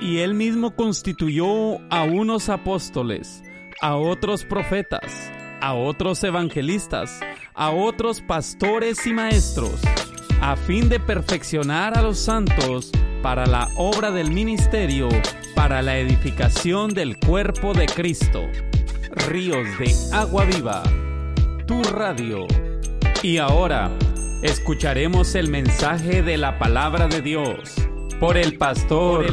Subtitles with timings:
[0.00, 3.42] Y él mismo constituyó a unos apóstoles,
[3.80, 7.20] a otros profetas, a otros evangelistas,
[7.54, 9.80] a otros pastores y maestros,
[10.40, 12.90] a fin de perfeccionar a los santos
[13.22, 15.08] para la obra del ministerio,
[15.54, 18.42] para la edificación del cuerpo de Cristo.
[19.28, 20.82] Ríos de agua viva,
[21.66, 22.46] tu radio.
[23.22, 23.90] Y ahora,
[24.42, 27.83] escucharemos el mensaje de la palabra de Dios
[28.20, 29.26] por el pastor,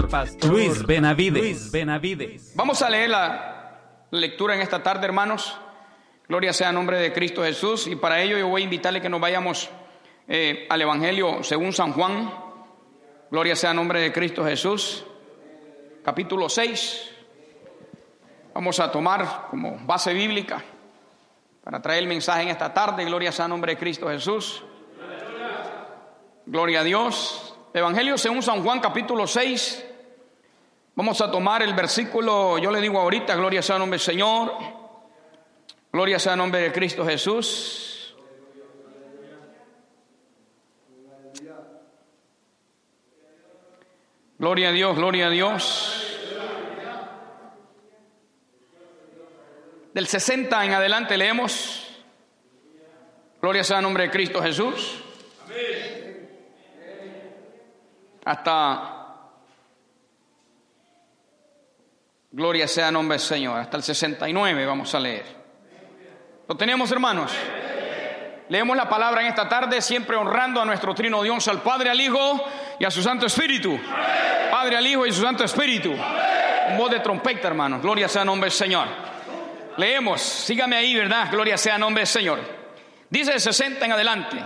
[0.43, 1.71] Luis, Benavides.
[1.71, 2.53] Benavides.
[2.55, 3.79] Vamos a leer la
[4.11, 5.57] lectura en esta tarde, hermanos.
[6.27, 7.87] Gloria sea en nombre de Cristo Jesús.
[7.87, 9.69] Y para ello yo voy a invitarle que nos vayamos
[10.27, 12.33] eh, al Evangelio según San Juan.
[13.29, 15.05] Gloria sea en nombre de Cristo Jesús.
[16.03, 17.11] Capítulo 6.
[18.53, 20.63] Vamos a tomar como base bíblica
[21.63, 23.05] para traer el mensaje en esta tarde.
[23.05, 24.63] Gloria sea en nombre de Cristo Jesús.
[26.45, 27.50] Gloria a Dios.
[27.73, 29.85] Evangelio según San Juan capítulo 6.
[30.95, 34.51] Vamos a tomar el versículo, yo le digo ahorita, gloria sea en nombre del Señor.
[35.93, 38.13] Gloria sea en nombre de Cristo Jesús.
[44.37, 46.17] Gloria a Dios, gloria a Dios.
[49.93, 51.87] Del 60 en adelante leemos.
[53.41, 55.03] Gloria sea en nombre de Cristo Jesús.
[58.25, 59.01] Hasta
[62.33, 63.59] Gloria sea nombre del Señor.
[63.59, 65.25] Hasta el 69 vamos a leer.
[66.47, 67.31] ¿Lo tenemos, hermanos?
[68.47, 71.99] Leemos la palabra en esta tarde, siempre honrando a nuestro trino Dios, al Padre, al
[71.99, 72.43] Hijo
[72.79, 73.77] y a su Santo Espíritu.
[74.49, 75.91] Padre, al Hijo y su Santo Espíritu.
[75.91, 77.81] Un voz de trompeta, hermanos.
[77.81, 78.87] Gloria sea nombre del Señor.
[79.77, 81.29] Leemos, sígame ahí, ¿verdad?
[81.31, 82.39] Gloria sea nombre del Señor.
[83.09, 84.37] Dice el 60 en adelante.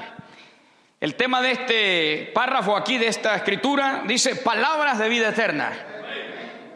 [1.06, 5.72] El tema de este párrafo aquí, de esta escritura, dice palabras de vida eterna.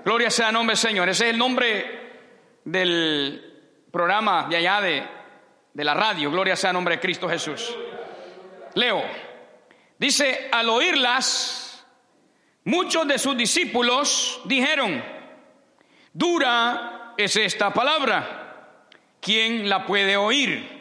[0.05, 1.09] Gloria sea nombre Señor.
[1.09, 5.03] Ese es el nombre del programa de allá de,
[5.73, 6.30] de la radio.
[6.30, 7.76] Gloria sea nombre de Cristo Jesús.
[8.76, 9.02] Leo.
[9.98, 11.83] Dice, al oírlas,
[12.65, 15.03] muchos de sus discípulos dijeron,
[16.14, 18.77] dura es esta palabra.
[19.20, 20.78] ¿Quién la puede oír?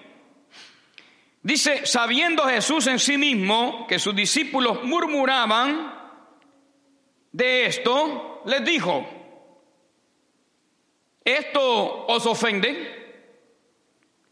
[1.49, 5.95] Dice, sabiendo Jesús en sí mismo que sus discípulos murmuraban
[7.33, 9.09] de esto, les dijo,
[11.25, 13.33] ¿esto os ofende?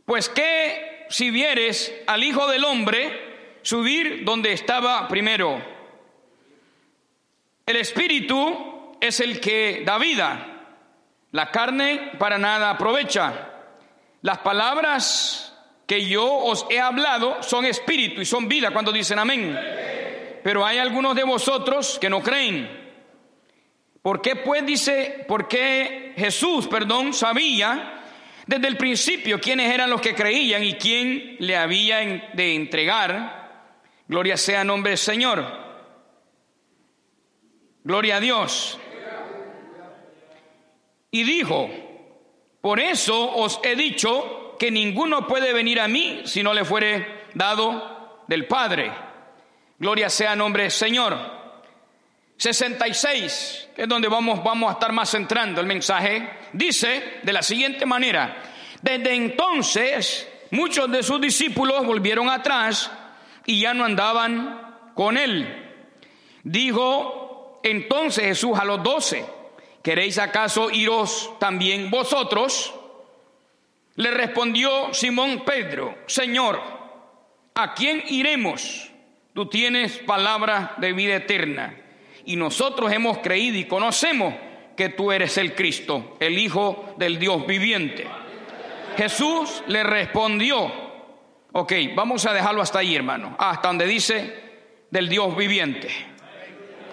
[0.04, 5.59] Pues que si vieres al Hijo del Hombre subir donde estaba primero,
[7.65, 10.66] el Espíritu es el que da vida,
[11.33, 13.53] la carne para nada aprovecha.
[14.21, 15.56] Las palabras
[15.87, 19.59] que yo os he hablado son espíritu y son vida cuando dicen amén.
[20.43, 22.85] Pero hay algunos de vosotros que no creen.
[24.03, 28.03] ¿Por qué pues dice, por qué Jesús, perdón, sabía
[28.47, 33.73] desde el principio quiénes eran los que creían y quién le había de entregar?
[34.07, 35.45] Gloria sea nombre del Señor.
[37.83, 38.79] Gloria a Dios.
[41.11, 41.71] Y dijo,
[42.61, 47.25] por eso os he dicho que ninguno puede venir a mí si no le fuere
[47.34, 48.93] dado del Padre.
[49.78, 51.37] Gloria sea nombre Señor.
[52.39, 57.43] 66, que es donde vamos, vamos a estar más centrando el mensaje, dice de la
[57.43, 58.43] siguiente manera,
[58.83, 62.91] desde entonces muchos de sus discípulos volvieron atrás
[63.47, 65.65] y ya no andaban con él.
[66.43, 69.25] Dijo entonces Jesús a los doce,
[69.83, 72.75] ¿queréis acaso iros también vosotros?
[73.97, 76.61] Le respondió Simón Pedro, Señor,
[77.55, 78.91] ¿a quién iremos?
[79.33, 81.75] Tú tienes palabra de vida eterna
[82.25, 84.34] y nosotros hemos creído y conocemos
[84.77, 88.07] que tú eres el Cristo, el Hijo del Dios viviente.
[88.99, 90.71] Jesús le respondió,
[91.53, 94.45] ok, vamos a dejarlo hasta ahí, hermano, hasta donde dice
[94.91, 95.89] del Dios viviente.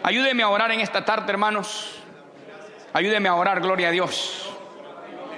[0.04, 2.02] Ayúdeme a orar en esta tarde, hermanos.
[2.94, 4.53] Ayúdeme a orar, gloria a Dios.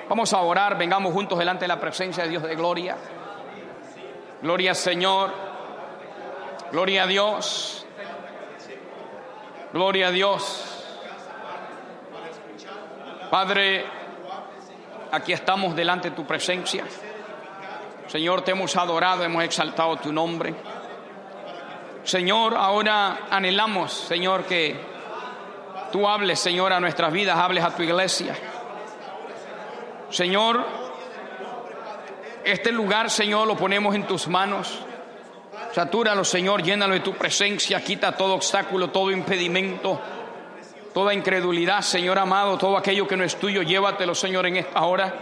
[0.07, 2.95] Vamos a orar, vengamos juntos delante de la presencia de Dios de gloria.
[4.41, 5.33] Gloria al Señor.
[6.71, 7.87] Gloria a Dios.
[9.73, 10.85] Gloria a Dios.
[13.31, 13.83] Padre,
[15.11, 16.85] aquí estamos delante de tu presencia.
[18.05, 20.53] Señor, te hemos adorado, hemos exaltado tu nombre.
[22.03, 24.79] Señor, ahora anhelamos, Señor, que
[25.91, 28.35] tú hables, Señor, a nuestras vidas, hables a tu iglesia.
[30.09, 30.65] Señor,
[32.43, 34.79] este lugar, Señor, lo ponemos en tus manos.
[35.73, 39.99] Satúralo, Señor, llénalo de tu presencia, quita todo obstáculo, todo impedimento.
[40.93, 45.13] Toda incredulidad, Señor amado, todo aquello que no es tuyo, llévatelo, Señor, en esta hora.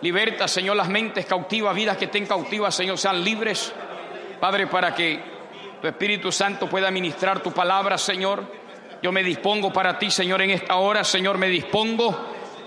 [0.00, 3.72] Liberta, Señor, las mentes cautivas, vidas que estén cautivas, Señor, sean libres.
[4.38, 5.20] Padre, para que
[5.82, 8.44] tu Espíritu Santo pueda ministrar tu palabra, Señor.
[9.02, 12.16] Yo me dispongo para ti, Señor, en esta hora, Señor, me dispongo,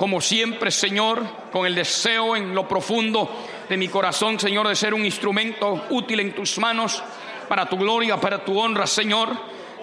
[0.02, 1.22] como siempre, Señor,
[1.52, 6.22] con el deseo en lo profundo de mi corazón, Señor, de ser un instrumento útil
[6.22, 7.04] en tus manos,
[7.48, 9.30] para tu gloria, para tu honra, Señor.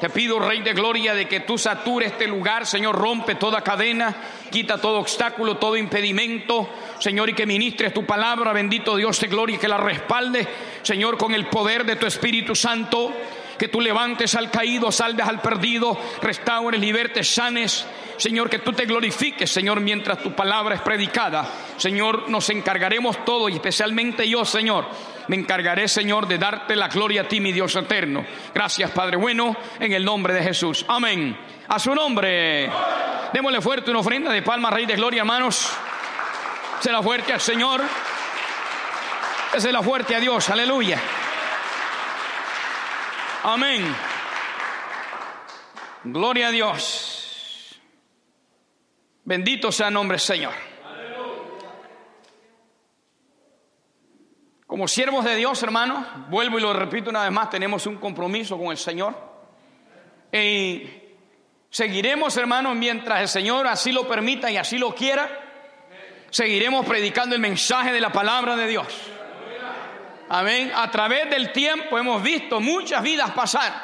[0.01, 4.13] Te pido, Rey de Gloria, de que tú satures este lugar, Señor, rompe toda cadena,
[4.51, 6.69] quita todo obstáculo, todo impedimento,
[6.99, 10.49] Señor, y que ministres tu palabra, bendito Dios de gloria, y que la respalde,
[10.83, 13.13] Señor, con el poder de tu Espíritu Santo,
[13.57, 17.87] que tú levantes al caído, salves al perdido, restaures, libertes, sanes,
[18.19, 21.49] Señor, que tú te glorifiques, Señor, mientras tu palabra es predicada.
[21.77, 24.87] Señor, nos encargaremos todo y especialmente yo, Señor,
[25.29, 28.27] me encargaré, Señor, de darte la gloria a ti, mi Dios eterno.
[28.53, 30.85] Gracias, Padre bueno, en el nombre de Jesús.
[30.89, 31.39] Amén.
[31.69, 32.69] A su nombre.
[33.33, 35.71] Démosle fuerte una ofrenda de palma, Rey de Gloria, hermanos.
[36.91, 37.83] la fuerte al Señor.
[39.71, 40.51] la fuerte a Dios.
[40.51, 41.01] Aleluya.
[43.45, 43.95] Amén.
[46.03, 47.18] Gloria a Dios.
[49.29, 50.55] Bendito sea el nombre Señor.
[54.67, 58.57] Como siervos de Dios, hermanos, vuelvo y lo repito una vez más, tenemos un compromiso
[58.57, 59.15] con el Señor.
[60.33, 60.89] Y
[61.69, 65.29] seguiremos, hermanos, mientras el Señor así lo permita y así lo quiera.
[66.31, 68.87] Seguiremos predicando el mensaje de la palabra de Dios.
[70.31, 70.73] Amén.
[70.75, 73.75] A través del tiempo hemos visto muchas vidas pasar.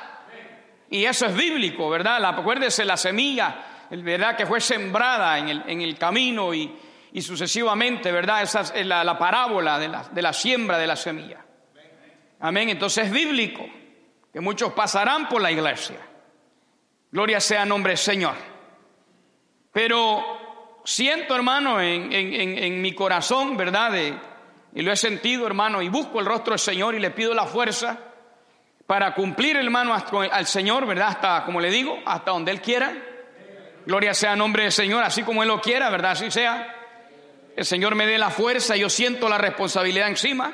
[0.89, 2.25] Y eso es bíblico, ¿verdad?
[2.25, 4.37] Acuérdese la semilla ¿verdad?
[4.37, 6.75] Que fue sembrada en el, en el camino y,
[7.13, 8.43] y, sucesivamente, ¿verdad?
[8.43, 11.45] Esa es la, la parábola de la, de la siembra de la semilla.
[12.41, 12.69] Amén.
[12.69, 13.65] Entonces es bíblico
[14.33, 15.99] que muchos pasarán por la iglesia.
[17.11, 18.35] Gloria sea nombre del Señor.
[19.73, 23.93] Pero siento, hermano, en, en, en, mi corazón, ¿verdad?
[24.75, 27.47] y lo he sentido, hermano, y busco el rostro del Señor y le pido la
[27.47, 27.99] fuerza
[28.87, 31.09] para cumplir, hermano, al Señor, ¿verdad?
[31.09, 32.93] Hasta, como le digo, hasta donde Él quiera.
[33.87, 36.13] Gloria sea a nombre del Señor, así como Él lo quiera, ¿verdad?
[36.13, 36.75] Así sea.
[37.57, 40.53] El Señor me dé la fuerza, yo siento la responsabilidad encima.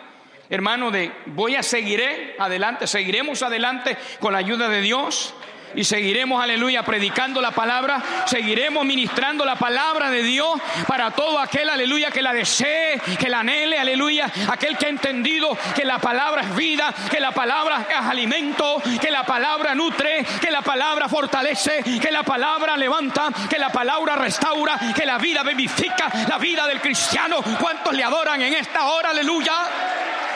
[0.50, 5.32] Hermano, de voy a seguiré adelante, seguiremos adelante con la ayuda de Dios
[5.74, 11.68] y seguiremos, aleluya, predicando la palabra, seguiremos ministrando la palabra de Dios para todo aquel,
[11.70, 16.42] aleluya, que la desee, que la anhele, aleluya, aquel que ha entendido que la palabra
[16.42, 21.82] es vida, que la palabra es alimento, que la palabra nutre, que la palabra fortalece,
[22.00, 26.80] que la palabra levanta, que la palabra restaura, que la vida vivifica la vida del
[26.80, 27.38] cristiano.
[27.60, 29.54] ¿Cuántos le adoran en esta hora, aleluya?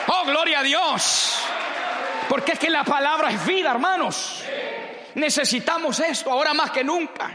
[0.07, 1.39] Oh, gloria a Dios.
[2.29, 4.43] Porque es que la palabra es vida, hermanos.
[5.15, 7.31] Necesitamos esto ahora más que nunca.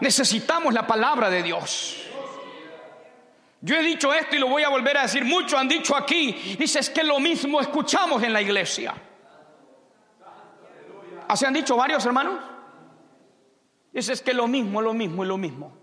[0.00, 1.96] Necesitamos la palabra de Dios.
[3.62, 5.24] Yo he dicho esto y lo voy a volver a decir.
[5.24, 6.56] Muchos han dicho aquí.
[6.58, 8.94] Dice es que lo mismo escuchamos en la iglesia.
[11.28, 12.40] ¿Así han dicho varios hermanos?
[13.92, 15.76] Dice es que lo mismo, lo mismo lo mismo.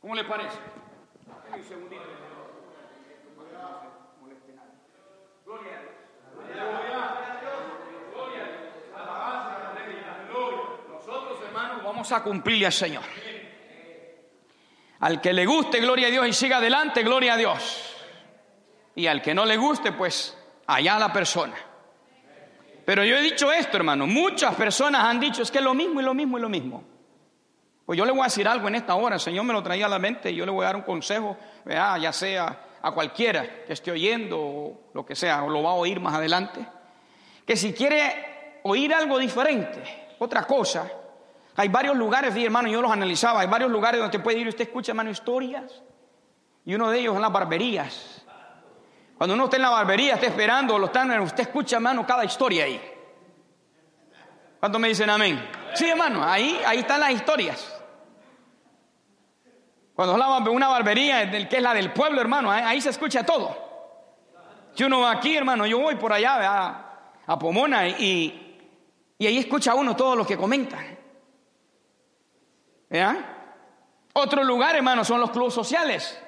[0.00, 0.56] ¿Cómo le parece?
[11.98, 13.02] Vamos a cumplirle al Señor.
[15.00, 17.96] Al que le guste, gloria a Dios, y siga adelante, gloria a Dios.
[18.94, 21.56] Y al que no le guste, pues allá la persona.
[22.84, 24.06] Pero yo he dicho esto, hermano.
[24.06, 26.84] Muchas personas han dicho es que es lo mismo y lo mismo y lo mismo.
[27.84, 29.16] Pues yo le voy a decir algo en esta hora.
[29.16, 30.82] El Señor me lo traía a la mente y yo le voy a dar un
[30.82, 35.70] consejo, ya sea a cualquiera que esté oyendo o lo que sea, o lo va
[35.70, 36.64] a oír más adelante.
[37.44, 40.90] Que si quiere oír algo diferente, otra cosa,
[41.60, 44.46] hay varios lugares, sí, hermano, yo los analizaba, hay varios lugares donde usted puede ir
[44.46, 45.82] y usted escucha, hermano, historias.
[46.64, 48.24] Y uno de ellos son las barberías.
[49.16, 52.62] Cuando uno está en la barbería, está esperando, lo están, usted escucha, hermano, cada historia
[52.62, 52.80] ahí.
[54.60, 55.50] ¿Cuántos me dicen amén?
[55.74, 57.82] Sí, hermano, ahí, ahí están las historias.
[59.96, 63.56] Cuando es una barbería, que es la del pueblo, hermano, ahí se escucha todo.
[64.74, 68.60] Si uno va aquí, hermano, yo voy por allá a, a Pomona y,
[69.18, 70.97] y ahí escucha uno todo lo que comentan.
[74.12, 76.18] Otro lugar, hermano, son los clubes sociales.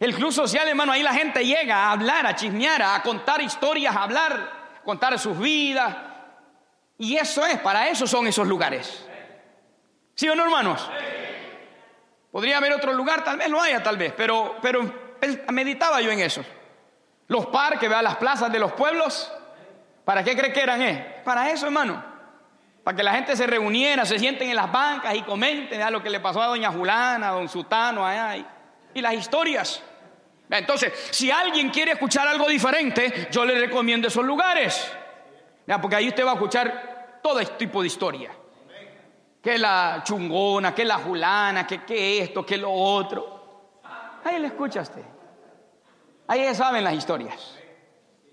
[0.00, 3.94] El club social, hermano, ahí la gente llega a hablar, a chismear, a contar historias,
[3.94, 4.32] a hablar,
[4.78, 5.96] a contar sus vidas.
[6.98, 9.06] Y eso es, para eso son esos lugares.
[10.14, 10.88] ¿Sí o no, hermanos?
[12.30, 15.14] Podría haber otro lugar, tal vez no haya, tal vez, pero, pero
[15.52, 16.44] meditaba yo en eso.
[17.26, 19.32] Los parques, vea las plazas de los pueblos.
[20.04, 20.80] ¿Para qué cree que eran?
[20.80, 21.20] Eh?
[21.24, 22.17] Para eso, hermano
[22.88, 26.02] para que la gente se reuniera, se sienten en las bancas y comenten a lo
[26.02, 28.46] que le pasó a doña Julana, a don Sutano, allá, y,
[28.94, 29.82] y las historias.
[30.48, 34.90] Entonces, si alguien quiere escuchar algo diferente, yo le recomiendo esos lugares.
[35.82, 38.30] Porque ahí usted va a escuchar todo este tipo de historia.
[39.42, 43.80] Que la chungona, que la julana, que, que esto, que lo otro.
[44.24, 45.04] Ahí le escucha usted.
[46.26, 47.54] Ahí saben las historias.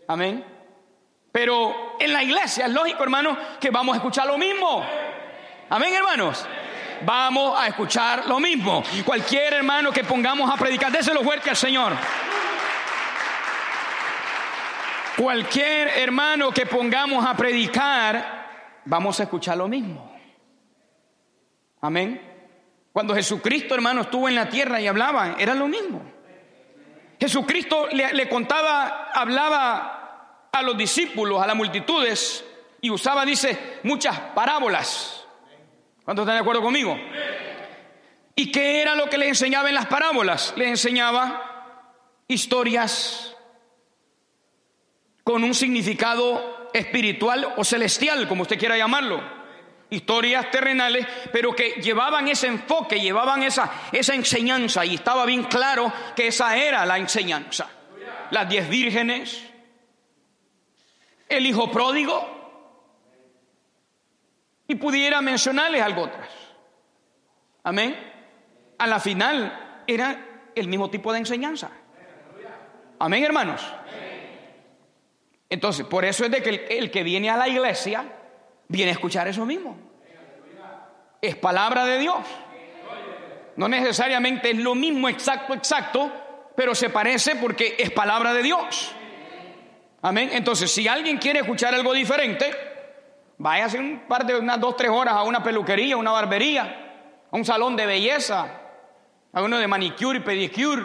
[0.07, 0.54] Amén.
[1.35, 4.85] Pero en la iglesia es lógico, hermano, que vamos a escuchar lo mismo.
[5.69, 6.47] Amén, hermanos.
[7.01, 8.81] Vamos a escuchar lo mismo.
[9.03, 11.91] Cualquier hermano que pongamos a predicar, déselo fuerte al Señor.
[15.17, 20.17] Cualquier hermano que pongamos a predicar, vamos a escuchar lo mismo.
[21.81, 22.21] Amén.
[22.93, 26.01] Cuando Jesucristo, hermano, estuvo en la tierra y hablaba, era lo mismo.
[27.19, 29.94] Jesucristo le contaba, hablaba
[30.55, 32.43] a los discípulos, a las multitudes,
[32.81, 35.25] y usaba, dice, muchas parábolas.
[36.03, 36.97] ¿Cuántos están de acuerdo conmigo?
[38.35, 40.53] ¿Y qué era lo que les enseñaba en las parábolas?
[40.55, 41.93] Les enseñaba
[42.27, 43.35] historias
[45.23, 49.21] con un significado espiritual o celestial, como usted quiera llamarlo.
[49.89, 55.91] Historias terrenales, pero que llevaban ese enfoque, llevaban esa, esa enseñanza, y estaba bien claro
[56.15, 57.67] que esa era la enseñanza.
[58.31, 59.44] Las diez vírgenes,
[61.27, 62.35] el hijo pródigo,
[64.67, 66.29] y pudiera mencionarles algo otras.
[67.63, 67.95] Amén.
[68.77, 71.71] A la final era el mismo tipo de enseñanza.
[72.99, 73.61] Amén, hermanos.
[75.49, 78.03] Entonces, por eso es de que el, el, que viene a la iglesia
[78.67, 79.77] viene a escuchar eso mismo.
[81.21, 82.25] Es palabra de Dios.
[83.55, 86.11] No necesariamente es lo mismo exacto, exacto,
[86.55, 88.94] pero se parece porque es palabra de Dios.
[90.05, 90.29] Amén.
[90.33, 92.55] Entonces, si alguien quiere escuchar algo diferente,
[93.39, 97.35] vaya hace un par de unas dos, tres horas a una peluquería, una barbería, a
[97.35, 98.47] un salón de belleza,
[99.33, 100.83] a uno de manicure y pedicure.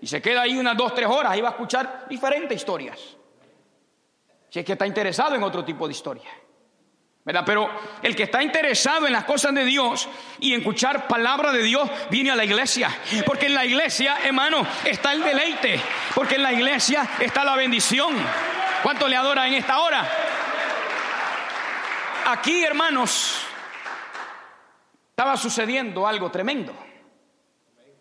[0.00, 2.98] Y se queda ahí unas dos, tres horas, ahí va a escuchar diferentes historias.
[4.50, 6.28] Si es que está interesado en otro tipo de historia.
[7.24, 7.44] ¿Verdad?
[7.46, 7.70] Pero
[8.02, 10.08] el que está interesado en las cosas de Dios
[10.40, 12.90] y en escuchar palabra de Dios viene a la iglesia.
[13.24, 15.80] Porque en la iglesia, hermano, está el deleite.
[16.14, 18.14] Porque en la iglesia está la bendición.
[18.82, 20.08] ¿Cuánto le adora en esta hora?
[22.26, 23.44] Aquí, hermanos,
[25.10, 26.74] estaba sucediendo algo tremendo.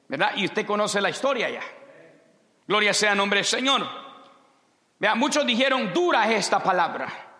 [0.07, 0.31] ¿Verdad?
[0.35, 1.61] Y usted conoce la historia ya.
[2.67, 3.87] Gloria sea el nombre del Señor.
[4.99, 7.30] Vea, muchos dijeron, dura es esta palabra.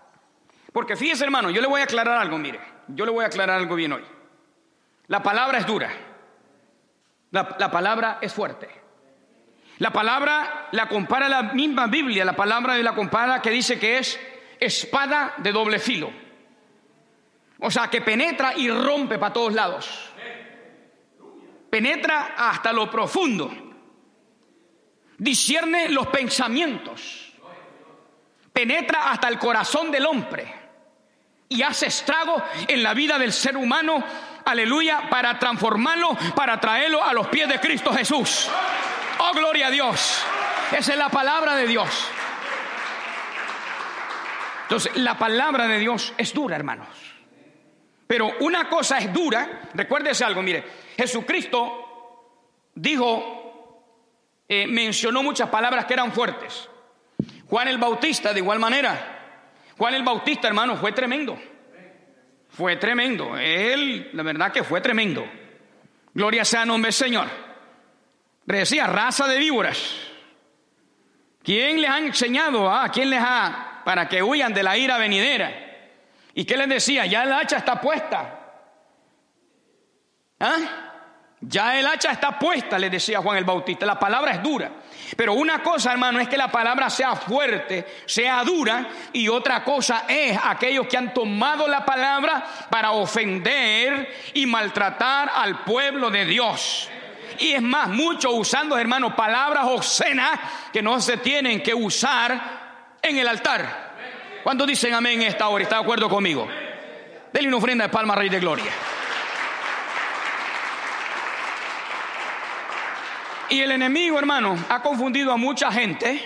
[0.71, 2.59] Porque fíjese, hermano, yo le voy a aclarar algo, mire.
[2.87, 4.03] Yo le voy a aclarar algo bien hoy.
[5.07, 5.91] La palabra es dura.
[7.31, 8.69] La, la palabra es fuerte.
[9.79, 13.97] La palabra la compara la misma Biblia, la palabra de la compara que dice que
[13.97, 14.19] es
[14.59, 16.11] espada de doble filo.
[17.59, 20.11] O sea, que penetra y rompe para todos lados.
[21.69, 23.51] Penetra hasta lo profundo.
[25.17, 27.33] Discierne los pensamientos.
[28.53, 30.60] Penetra hasta el corazón del hombre
[31.51, 34.01] y hace estrago en la vida del ser humano,
[34.45, 38.49] aleluya, para transformarlo, para traerlo a los pies de Cristo Jesús.
[39.19, 40.23] Oh, gloria a Dios.
[40.71, 41.89] Esa es la palabra de Dios.
[44.61, 46.87] Entonces, la palabra de Dios es dura, hermanos.
[48.07, 50.63] Pero una cosa es dura, recuérdese algo, mire,
[50.95, 53.83] Jesucristo dijo,
[54.47, 56.69] eh, mencionó muchas palabras que eran fuertes.
[57.49, 59.20] Juan el Bautista, de igual manera,
[59.81, 61.41] Juan el Bautista, hermano, fue tremendo.
[62.49, 63.35] Fue tremendo.
[63.35, 65.27] Él, la verdad que fue tremendo.
[66.13, 67.27] Gloria sea a nombre del Señor.
[68.45, 69.79] Decía, raza de víboras.
[71.41, 72.69] ¿Quién les ha enseñado?
[72.69, 73.81] Ah, ¿Quién les ha?
[73.83, 75.51] Para que huyan de la ira venidera.
[76.35, 77.07] ¿Y qué les decía?
[77.07, 78.39] Ya el hacha está puesta.
[80.39, 80.90] ¿Ah?
[81.43, 83.85] Ya el hacha está puesta, le decía Juan el Bautista.
[83.85, 84.69] La palabra es dura.
[85.17, 90.05] Pero una cosa, hermano, es que la palabra sea fuerte, sea dura, y otra cosa
[90.07, 96.87] es aquellos que han tomado la palabra para ofender y maltratar al pueblo de Dios.
[97.39, 100.39] Y es más, muchos usando, hermano, palabras obscenas
[100.71, 103.91] que no se tienen que usar en el altar.
[104.43, 105.63] ¿Cuántos dicen amén en esta hora?
[105.63, 106.47] ¿Está de acuerdo conmigo?
[107.33, 108.71] Denle una ofrenda de palma, Rey de Gloria.
[113.51, 116.21] Y el enemigo, hermano, ha confundido a mucha gente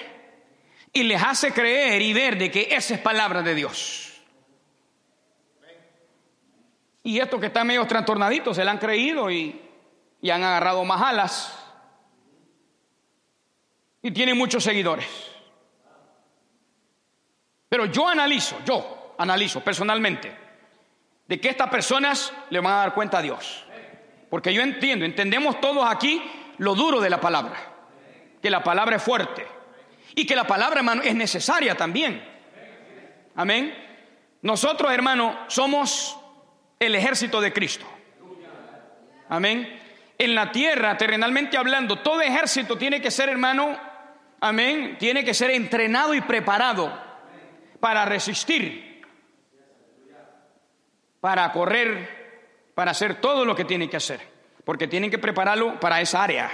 [0.94, 4.22] y les hace creer y ver de que esa es palabra de Dios.
[7.02, 9.60] Y estos que están medio trastornaditos se la han creído y,
[10.32, 11.66] han agarrado más alas.
[14.04, 15.08] Y tienen muchos seguidores.
[17.68, 20.46] Pero yo analizo, yo analizo personalmente.
[21.28, 23.66] de que estas personas le van a dar cuenta a Dios.
[24.30, 26.22] Porque yo entiendo, entendemos todos aquí
[26.58, 27.56] lo duro de la palabra,
[28.42, 29.46] que la palabra es fuerte
[30.16, 32.24] y que la palabra, hermano, es necesaria también.
[33.36, 33.76] Amén.
[34.42, 36.18] Nosotros, hermano, somos
[36.80, 37.86] el ejército de Cristo.
[39.30, 39.82] Amén.
[40.18, 43.78] En la tierra, terrenalmente hablando, todo ejército tiene que ser, hermano,
[44.40, 46.98] amén, tiene que ser entrenado y preparado
[47.80, 49.04] para resistir,
[51.20, 54.22] para correr, para hacer todo lo que tiene que hacer,
[54.66, 56.52] porque tienen que prepararlo para esa área.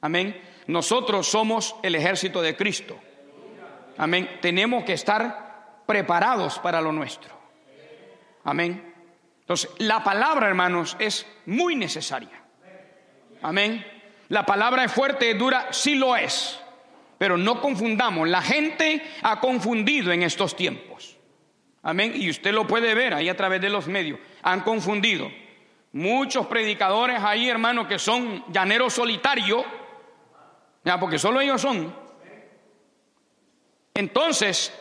[0.00, 0.38] Amén.
[0.66, 2.98] Nosotros somos el ejército de Cristo.
[3.96, 4.38] Amén.
[4.42, 7.34] Tenemos que estar preparados para lo nuestro.
[8.44, 8.94] Amén.
[9.40, 12.42] Entonces, la palabra, hermanos, es muy necesaria.
[13.42, 13.86] Amén.
[14.28, 16.60] La palabra es fuerte, es dura, sí lo es.
[17.16, 21.16] Pero no confundamos, la gente ha confundido en estos tiempos.
[21.82, 22.12] Amén.
[22.16, 24.18] Y usted lo puede ver ahí a través de los medios.
[24.42, 25.30] Han confundido.
[25.96, 29.64] Muchos predicadores ahí, hermanos, que son llaneros solitarios,
[30.84, 31.90] ya, porque solo ellos son.
[33.94, 34.78] Entonces,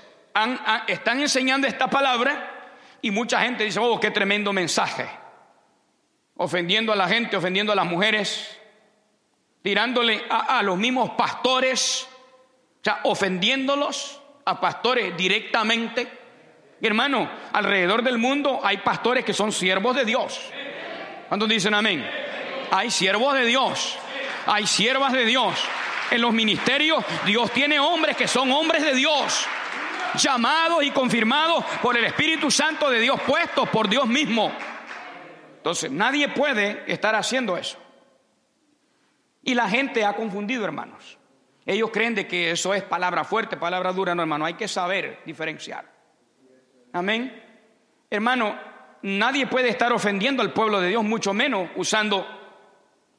[0.87, 5.07] están enseñando esta palabra y mucha gente dice, oh, qué tremendo mensaje.
[6.35, 8.59] Ofendiendo a la gente, ofendiendo a las mujeres,
[9.61, 12.09] tirándole a, a los mismos pastores,
[12.81, 16.11] o sea, ofendiéndolos a pastores directamente.
[16.81, 20.51] hermano, alrededor del mundo hay pastores que son siervos de Dios.
[21.27, 22.05] ¿Cuántos dicen amén?
[22.71, 23.97] Hay siervos de Dios,
[24.45, 25.55] hay siervas de Dios.
[26.11, 29.47] En los ministerios Dios tiene hombres que son hombres de Dios
[30.17, 34.51] llamados y confirmados por el Espíritu Santo de Dios, puestos por Dios mismo.
[35.57, 37.77] Entonces, nadie puede estar haciendo eso.
[39.41, 41.17] Y la gente ha confundido, hermanos.
[41.65, 44.13] Ellos creen de que eso es palabra fuerte, palabra dura.
[44.13, 45.91] No, hermano, hay que saber diferenciar.
[46.93, 47.43] Amén.
[48.09, 48.57] Hermano,
[49.05, 52.25] nadie puede estar ofendiendo al pueblo de Dios, mucho menos usando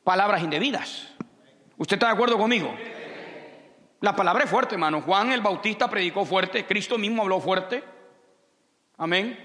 [0.02, 1.14] palabras indebidas.
[1.76, 2.74] ¿Usted está de acuerdo conmigo?
[4.00, 5.00] La palabra es fuerte, hermano.
[5.02, 7.84] Juan el Bautista predicó fuerte, Cristo mismo habló fuerte.
[8.98, 9.38] Amén.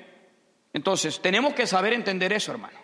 [0.74, 2.80] Entonces, tenemos que saber entender eso, hermano.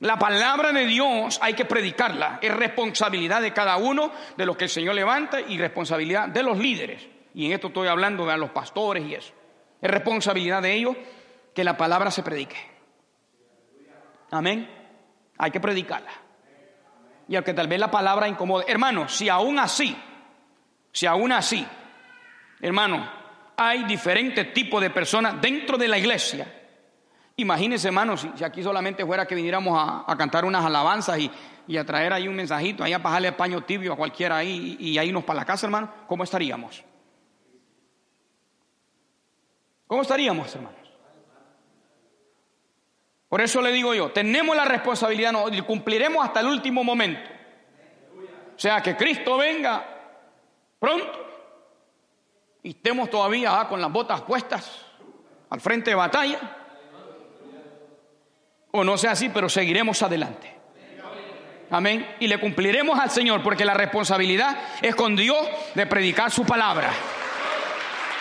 [0.00, 2.40] La palabra de Dios hay que predicarla.
[2.42, 6.58] Es responsabilidad de cada uno de los que el Señor levanta y responsabilidad de los
[6.58, 7.06] líderes.
[7.34, 9.32] Y en esto estoy hablando de los pastores y eso.
[9.80, 10.96] Es responsabilidad de ellos
[11.54, 12.56] que la palabra se predique.
[14.30, 14.68] Amén.
[15.38, 16.10] Hay que predicarla.
[17.28, 18.64] Y aunque tal vez la palabra incomode.
[18.68, 19.96] Hermano, si aún así
[20.94, 21.66] si aún así,
[22.60, 23.10] hermano,
[23.56, 26.46] hay diferentes tipos de personas dentro de la iglesia.
[27.34, 32.12] Imagínense, hermano, si, aquí solamente fuera que viniéramos a, cantar unas alabanzas y, a traer
[32.12, 35.40] ahí un mensajito, ahí a bajarle paño tibio a cualquiera ahí y, ahí nos para
[35.40, 36.84] la casa, hermano, ¿cómo estaríamos?
[39.88, 40.83] ¿Cómo estaríamos, hermanos?
[43.34, 47.28] Por eso le digo yo, tenemos la responsabilidad y cumpliremos hasta el último momento.
[48.56, 49.84] O sea, que Cristo venga
[50.78, 51.26] pronto
[52.62, 54.82] y estemos todavía ah, con las botas puestas
[55.50, 56.38] al frente de batalla.
[58.70, 60.54] O no sea así, pero seguiremos adelante.
[61.72, 62.14] Amén.
[62.20, 65.44] Y le cumpliremos al Señor porque la responsabilidad es con Dios
[65.74, 66.92] de predicar su palabra.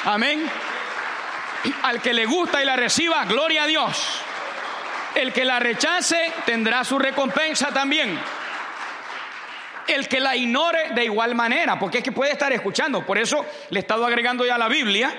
[0.05, 0.49] Amén.
[1.83, 4.23] Al que le gusta y la reciba, gloria a Dios.
[5.15, 8.19] El que la rechace tendrá su recompensa también
[9.87, 13.05] el que la ignore de igual manera, porque es que puede estar escuchando.
[13.05, 15.13] Por eso le he estado agregando ya a la Biblia,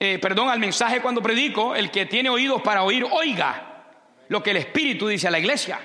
[0.00, 3.64] eh, perdón, al mensaje cuando predico, el que tiene oídos para oír, oiga
[4.28, 5.80] lo que el Espíritu dice a la iglesia.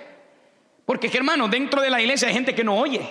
[0.85, 3.07] Porque hermanos, dentro de la iglesia hay gente que no oye.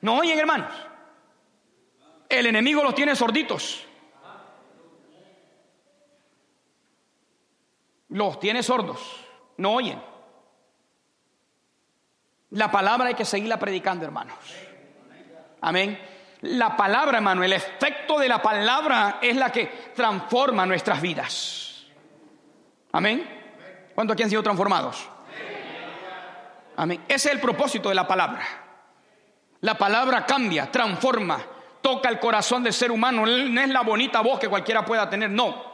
[0.00, 0.72] No oyen, hermanos.
[2.28, 3.86] El enemigo los tiene sorditos.
[8.12, 9.00] Los tiene sordos.
[9.56, 10.00] No oyen.
[12.50, 14.36] La palabra hay que seguirla predicando, hermanos.
[15.62, 15.98] Amén.
[16.42, 21.86] La palabra, hermano, el efecto de la palabra es la que transforma nuestras vidas.
[22.92, 23.26] Amén.
[23.94, 25.08] ¿Cuántos aquí han sido transformados?
[26.76, 27.04] Amén.
[27.08, 28.42] Ese es el propósito de la palabra.
[29.60, 31.40] La palabra cambia, transforma,
[31.80, 33.24] toca el corazón del ser humano.
[33.24, 35.71] No es la bonita voz que cualquiera pueda tener, no.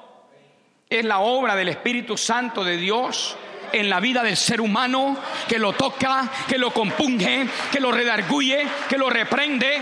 [0.88, 3.36] Es la obra del Espíritu Santo de Dios
[3.72, 8.66] en la vida del ser humano, que lo toca, que lo compunge, que lo redarguye,
[8.88, 9.78] que lo reprende,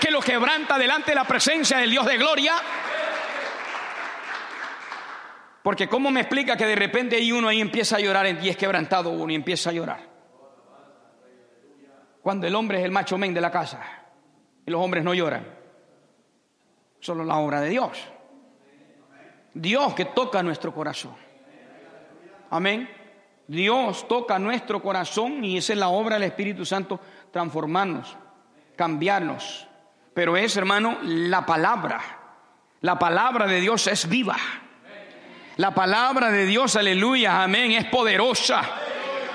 [0.00, 2.54] que lo quebranta delante de la presencia del Dios de gloria.
[5.62, 8.56] Porque ¿cómo me explica que de repente hay uno ahí empieza a llorar y es
[8.56, 10.08] quebrantado uno y empieza a llorar?
[12.22, 13.82] Cuando el hombre es el macho men de la casa
[14.64, 15.46] y los hombres no lloran.
[17.00, 17.98] Solo la obra de Dios.
[19.60, 21.14] Dios que toca nuestro corazón.
[22.50, 22.88] Amén.
[23.48, 27.00] Dios toca nuestro corazón y esa es la obra del Espíritu Santo,
[27.32, 28.16] transformarnos,
[28.76, 29.66] cambiarnos.
[30.14, 32.00] Pero es, hermano, la palabra.
[32.82, 34.36] La palabra de Dios es viva.
[35.56, 38.62] La palabra de Dios, aleluya, amén, es poderosa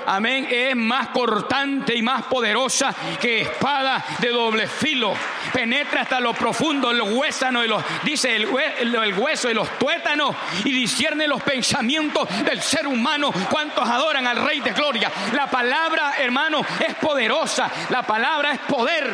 [0.06, 5.14] amén, es más cortante y más poderosa que espada de doble filo.
[5.52, 8.48] Penetra hasta lo profundo, los huesanos y los, dice el,
[8.80, 13.32] el hueso y los tuétanos y discierne los pensamientos del ser humano.
[13.50, 15.10] ¿Cuántos adoran al Rey de Gloria?
[15.32, 17.70] La palabra, hermano, es poderosa.
[17.90, 19.10] La palabra es poder.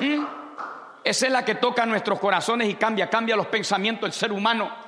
[0.00, 0.24] ¿Mm?
[1.04, 4.81] Esa es la que toca nuestros corazones y cambia, cambia los pensamientos del ser humano.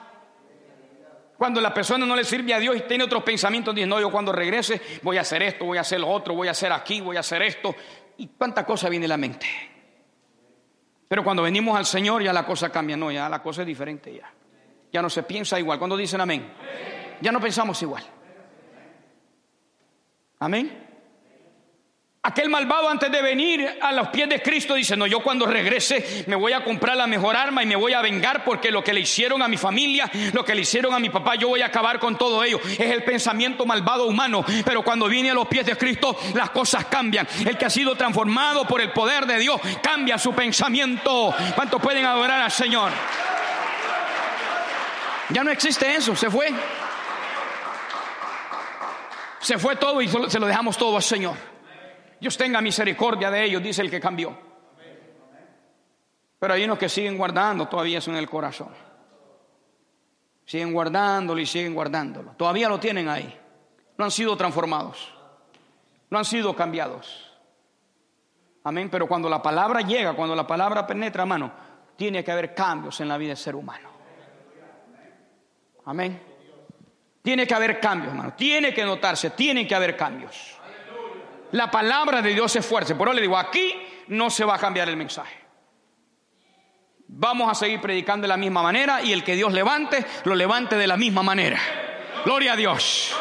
[1.44, 4.10] Cuando la persona no le sirve a Dios y tiene otros pensamientos, dice, no, yo
[4.10, 7.02] cuando regrese voy a hacer esto, voy a hacer lo otro, voy a hacer aquí,
[7.02, 7.76] voy a hacer esto.
[8.16, 9.46] Y cuánta cosa viene a la mente.
[11.06, 14.14] Pero cuando venimos al Señor ya la cosa cambia, no, ya la cosa es diferente
[14.14, 14.32] ya.
[14.90, 15.78] Ya no se piensa igual.
[15.78, 16.50] Cuando dicen amén,
[17.20, 18.04] ya no pensamos igual.
[20.38, 20.83] Amén.
[22.26, 26.24] Aquel malvado antes de venir a los pies de Cristo dice, no, yo cuando regrese
[26.26, 28.94] me voy a comprar la mejor arma y me voy a vengar porque lo que
[28.94, 31.66] le hicieron a mi familia, lo que le hicieron a mi papá, yo voy a
[31.66, 32.58] acabar con todo ello.
[32.64, 36.86] Es el pensamiento malvado humano, pero cuando viene a los pies de Cristo las cosas
[36.86, 37.28] cambian.
[37.44, 41.34] El que ha sido transformado por el poder de Dios cambia su pensamiento.
[41.54, 42.90] ¿Cuántos pueden adorar al Señor?
[45.28, 46.50] Ya no existe eso, se fue.
[49.40, 51.53] Se fue todo y se lo dejamos todo al Señor.
[52.24, 54.34] Dios tenga misericordia de ellos, dice el que cambió.
[56.38, 58.70] Pero hay unos que siguen guardando todavía eso en el corazón.
[60.46, 62.30] Siguen guardándolo y siguen guardándolo.
[62.30, 63.38] Todavía lo tienen ahí.
[63.98, 65.12] No han sido transformados.
[66.08, 67.30] No han sido cambiados.
[68.62, 68.88] Amén.
[68.88, 71.52] Pero cuando la palabra llega, cuando la palabra penetra, hermano,
[71.94, 73.90] tiene que haber cambios en la vida del ser humano.
[75.84, 76.22] Amén.
[77.20, 78.32] Tiene que haber cambios, hermano.
[78.32, 80.53] Tiene que notarse, tiene que haber cambios.
[81.54, 82.96] La palabra de Dios es fuerte.
[82.96, 85.38] Por eso le digo, aquí no se va a cambiar el mensaje.
[87.06, 90.76] Vamos a seguir predicando de la misma manera y el que Dios levante, lo levante
[90.76, 91.60] de la misma manera.
[92.24, 93.14] Gloria a Dios.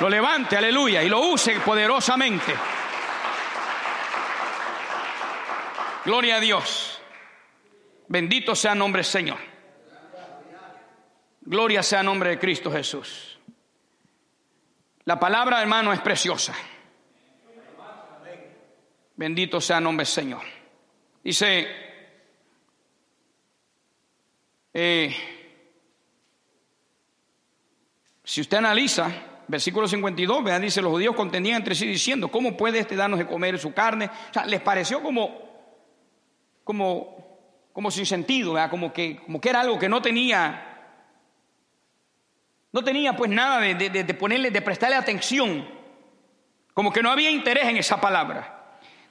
[0.00, 2.52] Lo levante, aleluya, y lo use poderosamente.
[6.04, 7.00] Gloria a Dios.
[8.08, 9.38] Bendito sea el nombre del Señor.
[11.42, 13.38] Gloria sea el nombre de Cristo Jesús.
[15.04, 16.54] La palabra, hermano, es preciosa.
[19.18, 20.42] Bendito sea el nombre del Señor.
[21.24, 21.66] Dice,
[24.72, 25.16] eh,
[28.22, 29.10] si usted analiza,
[29.48, 33.26] versículo 52, vean, dice, los judíos contendían entre sí diciendo, ¿cómo puede este darnos de
[33.26, 34.08] comer su carne?
[34.30, 35.36] O sea, les pareció como,
[36.62, 37.40] como,
[37.72, 40.94] como sin sentido, Como que, como que era algo que no tenía,
[42.70, 45.68] no tenía pues nada de, de ponerle, de prestarle atención,
[46.72, 48.57] como que no había interés en esa palabra.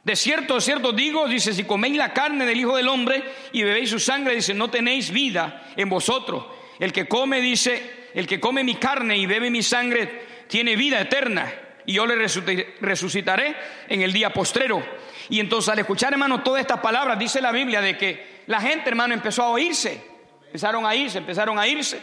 [0.08, 3.64] De cierto, de cierto digo, dice, si coméis la carne del Hijo del Hombre y
[3.64, 6.46] bebéis su sangre, dice, no tenéis vida en vosotros.
[6.80, 11.02] El que come, dice, el que come mi carne y bebe mi sangre, tiene vida
[11.02, 11.54] eterna.
[11.86, 13.54] Y yo le resucitaré
[13.90, 14.82] en el día postrero.
[15.28, 18.90] Y entonces al escuchar, hermano, todas estas palabras, dice la Biblia de que la gente,
[18.90, 20.02] hermano, empezó a oírse.
[20.46, 22.02] Empezaron a irse, empezaron a irse.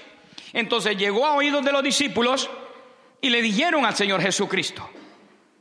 [0.53, 2.51] Entonces llegó a oídos de los discípulos
[3.23, 4.91] y le dijeron al Señor Jesucristo.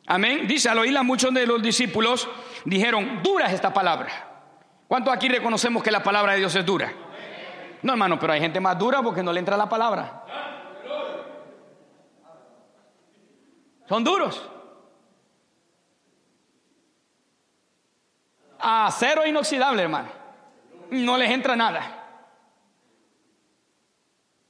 [0.07, 0.47] Amén.
[0.47, 2.27] Dice, al oírla muchos de los discípulos
[2.65, 4.09] dijeron, dura es esta palabra.
[4.87, 6.91] ¿Cuántos aquí reconocemos que la palabra de Dios es dura?
[7.81, 10.23] No, hermano, pero hay gente más dura porque no le entra la palabra.
[13.87, 14.49] Son duros.
[18.59, 20.09] Acero inoxidable, hermano.
[20.91, 21.99] No les entra nada.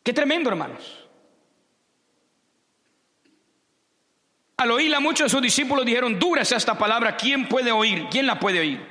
[0.03, 1.02] Qué tremendo, hermanos.
[4.63, 8.07] Al oírla muchos de sus discípulos dijeron, dura es esta palabra, ¿quién puede oír?
[8.09, 8.81] ¿Quién la puede oír?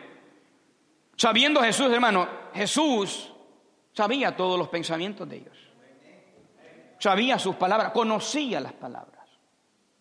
[1.16, 3.32] Sabiendo Jesús, hermano, Jesús
[3.94, 5.56] sabía todos los pensamientos de ellos.
[6.98, 9.26] Sabía sus palabras, conocía las palabras.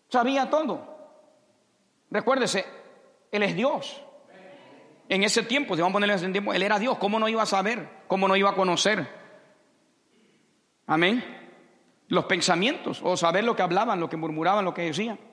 [0.09, 0.93] Sabía todo.
[2.09, 2.65] Recuérdese,
[3.31, 4.01] Él es Dios.
[5.07, 6.97] En ese tiempo, si vamos a ponerle ese tiempo, Él era Dios.
[6.97, 7.87] ¿Cómo no iba a saber?
[8.07, 9.07] ¿Cómo no iba a conocer?
[10.87, 11.23] Amén.
[12.09, 15.30] Los pensamientos, o saber lo que hablaban, lo que murmuraban, lo que decían.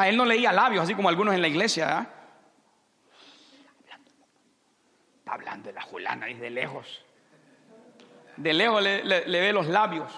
[0.00, 2.08] Ah, él no leía labios, así como algunos en la iglesia.
[5.18, 7.04] Está hablando de la Julana de lejos.
[8.36, 10.12] De lejos le, ve los labios.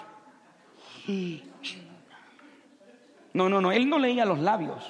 [3.33, 4.87] No, no, no, él no leía los labios.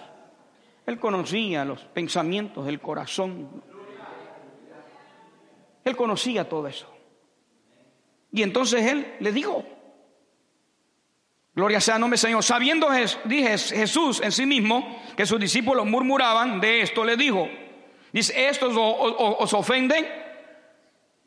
[0.85, 3.63] Él conocía los pensamientos del corazón.
[5.85, 6.93] Él conocía todo eso.
[8.33, 9.63] Y entonces él le dijo,
[11.53, 12.43] Gloria sea nombre Señor.
[12.43, 12.89] Sabiendo
[13.25, 17.49] dije Jesús en sí mismo que sus discípulos murmuraban de esto, le dijo,
[18.13, 20.07] dice, estos os, ofenden.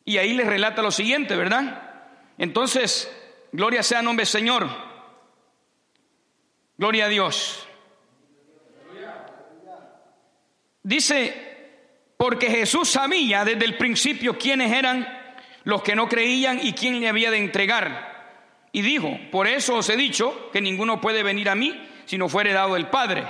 [0.06, 1.82] Y ahí les relata lo siguiente, ¿verdad?
[2.38, 3.10] Entonces,
[3.52, 4.68] gloria sea nombre Señor.
[6.76, 7.66] Gloria a Dios.
[10.82, 11.54] Dice,
[12.16, 15.06] porque Jesús sabía desde el principio quiénes eran
[15.64, 18.13] los que no creían y quién le había de entregar.
[18.74, 22.28] Y dijo, por eso os he dicho que ninguno puede venir a mí si no
[22.28, 23.24] fuere dado el Padre.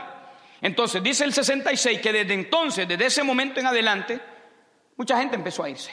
[0.63, 4.19] Entonces, dice el 66 que desde entonces, desde ese momento en adelante,
[4.97, 5.93] mucha gente empezó a irse.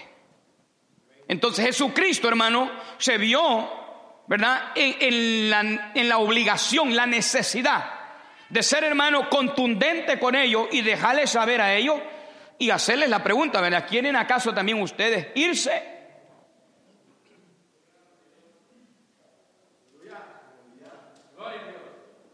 [1.28, 7.92] Entonces Jesucristo, hermano, se vio, ¿verdad?, en, la, en la obligación, la necesidad
[8.48, 12.00] de ser, hermano, contundente con ellos y dejarles saber a ellos
[12.58, 13.86] y hacerles la pregunta, ¿verdad?
[13.86, 16.01] ¿Quieren acaso también ustedes irse?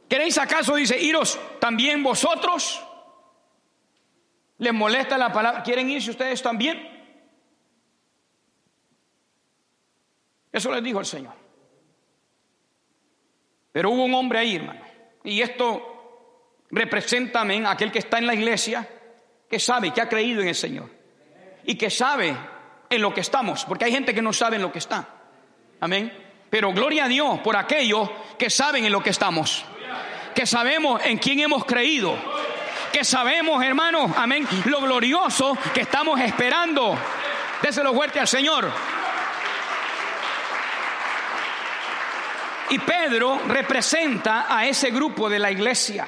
[0.08, 2.82] ¿Queréis acaso, dice, iros también vosotros?
[4.60, 5.64] ¿Les molesta la palabra?
[5.64, 6.96] ¿Quieren irse ustedes también?
[10.52, 11.34] Eso les dijo el Señor.
[13.72, 14.82] Pero hubo un hombre ahí, hermano.
[15.24, 18.88] Y esto representa, amén, aquel que está en la iglesia,
[19.50, 20.90] que sabe, que ha creído en el Señor.
[21.66, 22.36] Y que sabe
[22.90, 23.66] en lo que estamos.
[23.66, 25.08] Porque hay gente que no sabe en lo que está.
[25.82, 26.12] Amén.
[26.50, 29.66] Pero gloria a Dios por aquellos que saben en lo que estamos
[30.38, 32.16] que sabemos en quién hemos creído,
[32.94, 36.96] que sabemos, hermanos, amén, lo glorioso que estamos esperando.
[37.60, 38.72] Déselo fuerte al Señor.
[42.70, 46.08] Y Pedro representa a ese grupo de la iglesia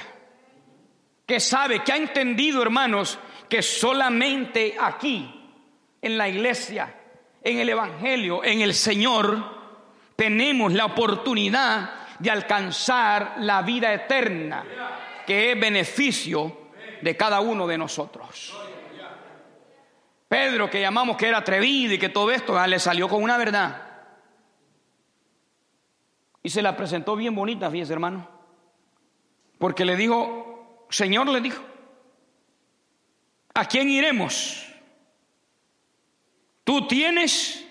[1.26, 3.18] que sabe, que ha entendido, hermanos,
[3.50, 5.28] que solamente aquí,
[6.04, 6.96] en la iglesia,
[7.42, 9.58] en el Evangelio, en el Señor,
[10.16, 14.66] tenemos la oportunidad de alcanzar la vida eterna,
[15.26, 16.70] que es beneficio
[17.02, 18.56] de cada uno de nosotros.
[20.28, 23.38] Pedro, que llamamos que era atrevido y que todo esto, ah, le salió con una
[23.38, 23.88] verdad.
[26.44, 28.30] Y se la presentó bien bonita, fíjese hermano.
[29.58, 31.62] Porque le dijo, Señor le dijo,
[33.54, 34.68] ¿a quién iremos?
[36.64, 37.66] Tú tienes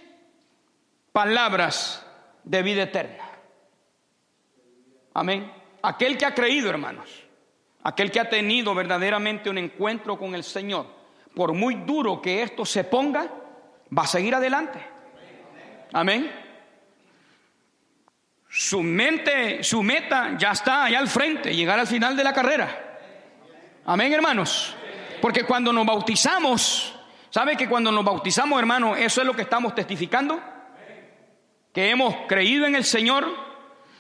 [1.13, 2.05] palabras
[2.43, 3.28] de vida eterna.
[5.15, 5.53] Amén.
[5.83, 7.09] Aquel que ha creído, hermanos,
[7.83, 10.87] aquel que ha tenido verdaderamente un encuentro con el Señor,
[11.35, 13.31] por muy duro que esto se ponga,
[13.97, 14.85] va a seguir adelante.
[15.93, 16.31] Amén.
[18.49, 22.99] Su mente, su meta ya está allá al frente, llegar al final de la carrera.
[23.85, 24.75] Amén, hermanos.
[25.21, 26.95] Porque cuando nos bautizamos,
[27.31, 30.41] ¿sabe que cuando nos bautizamos, hermanos, eso es lo que estamos testificando?
[31.73, 33.48] Que hemos creído en el Señor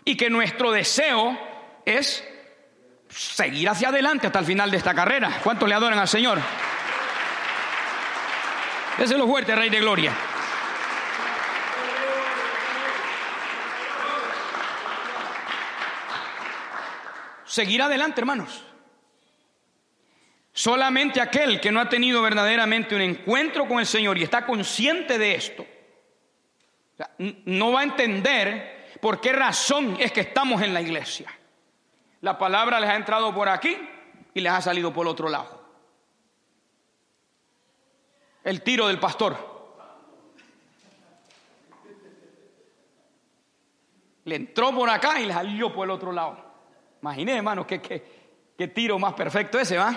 [0.09, 1.39] y que nuestro deseo
[1.85, 2.27] es
[3.11, 5.39] seguir hacia adelante hasta el final de esta carrera.
[5.45, 6.39] ¿Cuántos le adoran al Señor?
[8.95, 10.15] Ese es lo fuerte, Rey de Gloria.
[17.45, 18.65] Seguir adelante, hermanos.
[20.55, 25.19] Solamente aquel que no ha tenido verdaderamente un encuentro con el Señor y está consciente
[25.19, 25.67] de esto,
[27.45, 31.33] no va a entender ¿Por qué razón es que estamos en la iglesia?
[32.21, 33.77] La palabra les ha entrado por aquí
[34.35, 35.63] y les ha salido por otro lado.
[38.43, 39.37] El tiro del pastor.
[44.25, 46.37] Le entró por acá y le salió por el otro lado.
[47.01, 49.95] Imaginé, hermano, qué, qué, tiro más perfecto ese, ¿va?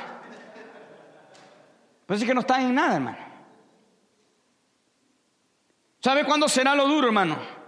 [2.05, 3.17] Pues es que no está en nada, hermano.
[5.99, 7.60] ¿Sabe cuándo será lo duro, hermano?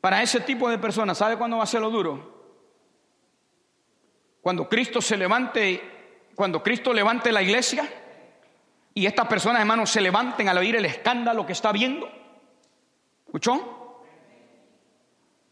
[0.00, 2.40] Para ese tipo de personas, ¿sabe cuándo va a ser lo duro?
[4.40, 7.86] Cuando Cristo se levante, cuando Cristo levante la iglesia
[8.94, 12.08] y estas personas, hermanos, se levanten al oír el escándalo que está viendo.
[13.26, 14.04] ¿Escuchó?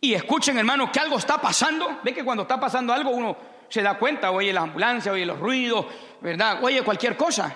[0.00, 2.00] Y escuchen, hermanos, que algo está pasando.
[2.02, 3.37] Ve que cuando está pasando algo uno
[3.68, 5.84] se da cuenta, oye la ambulancia, oye los ruidos,
[6.20, 6.62] ¿verdad?
[6.62, 7.54] Oye cualquier cosa.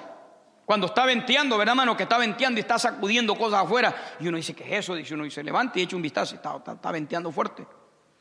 [0.65, 1.97] Cuando está venteando, ¿verdad, mano?
[1.97, 4.15] Que está venteando y está sacudiendo cosas afuera.
[4.21, 4.95] Y uno dice, ¿qué es eso?
[4.95, 7.67] Dice uno, y se levanta y echa un vistazo está, está, venteando fuerte.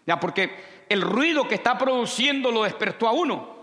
[0.06, 3.62] Ya, porque el ruido que está produciendo lo despertó a uno.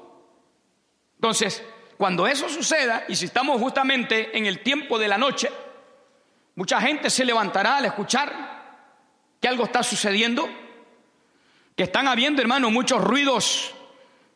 [1.17, 1.64] Entonces,
[1.97, 5.51] cuando eso suceda, y si estamos justamente en el tiempo de la noche,
[6.55, 8.59] mucha gente se levantará al escuchar
[9.41, 10.49] que algo está sucediendo,
[11.75, 13.75] que están habiendo, hermano, muchos ruidos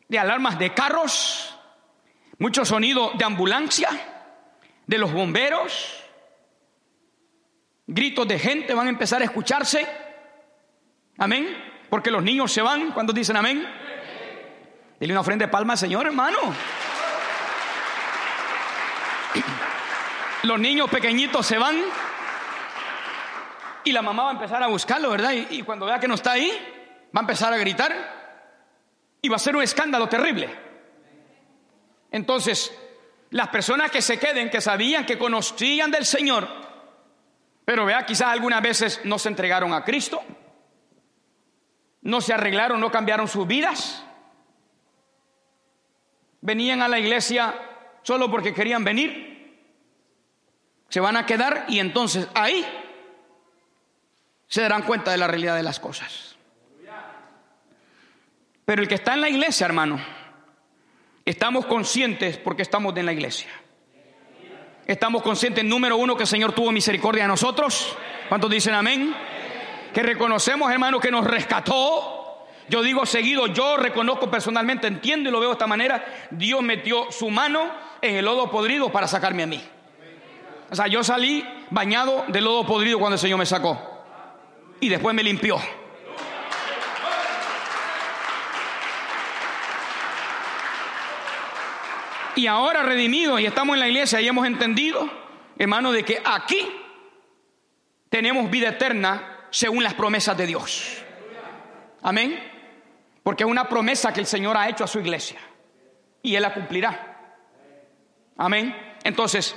[0.09, 1.57] de alarmas de carros,
[2.37, 4.12] mucho sonido de ambulancia
[4.87, 5.99] de los bomberos.
[7.85, 9.87] gritos de gente van a empezar a escucharse.
[11.17, 11.55] Amén.
[11.89, 13.67] Porque los niños se van cuando dicen amén.
[14.99, 16.37] Dile una ofrenda de palma al Señor, hermano.
[20.43, 21.81] Los niños pequeñitos se van
[23.85, 25.31] y la mamá va a empezar a buscarlo, ¿verdad?
[25.31, 26.49] Y, y, cuando vea que no está ahí,
[27.15, 27.93] va a empezar a gritar
[29.21, 30.49] y va a ser un escándalo terrible.
[32.11, 32.71] Entonces,
[33.33, 36.47] las personas que se queden, que sabían, que conocían del Señor,
[37.65, 40.21] pero vea, quizás algunas veces no se entregaron a Cristo,
[42.03, 44.05] no se arreglaron, no cambiaron sus vidas,
[46.41, 47.55] venían a la iglesia
[48.03, 49.57] solo porque querían venir,
[50.89, 52.63] se van a quedar y entonces ahí
[54.47, 56.35] se darán cuenta de la realidad de las cosas.
[58.63, 59.99] Pero el que está en la iglesia, hermano,
[61.25, 63.49] estamos conscientes porque estamos en la iglesia.
[64.85, 67.95] Estamos conscientes, número uno, que el Señor tuvo misericordia de nosotros.
[68.27, 69.15] ¿Cuántos dicen amén?
[69.93, 72.47] Que reconocemos, hermano, que nos rescató.
[72.69, 76.27] Yo digo seguido, yo reconozco personalmente, entiendo y lo veo de esta manera.
[76.31, 79.63] Dios metió su mano en el lodo podrido para sacarme a mí.
[80.69, 83.79] O sea, yo salí bañado de lodo podrido cuando el Señor me sacó.
[84.79, 85.57] Y después me limpió.
[92.35, 95.09] Y ahora redimidos y estamos en la iglesia y hemos entendido,
[95.57, 96.67] hermano, de que aquí
[98.09, 101.03] tenemos vida eterna según las promesas de Dios.
[102.01, 102.51] Amén.
[103.21, 105.39] Porque es una promesa que el Señor ha hecho a su iglesia.
[106.21, 107.37] Y Él la cumplirá.
[108.37, 108.75] Amén.
[109.03, 109.55] Entonces,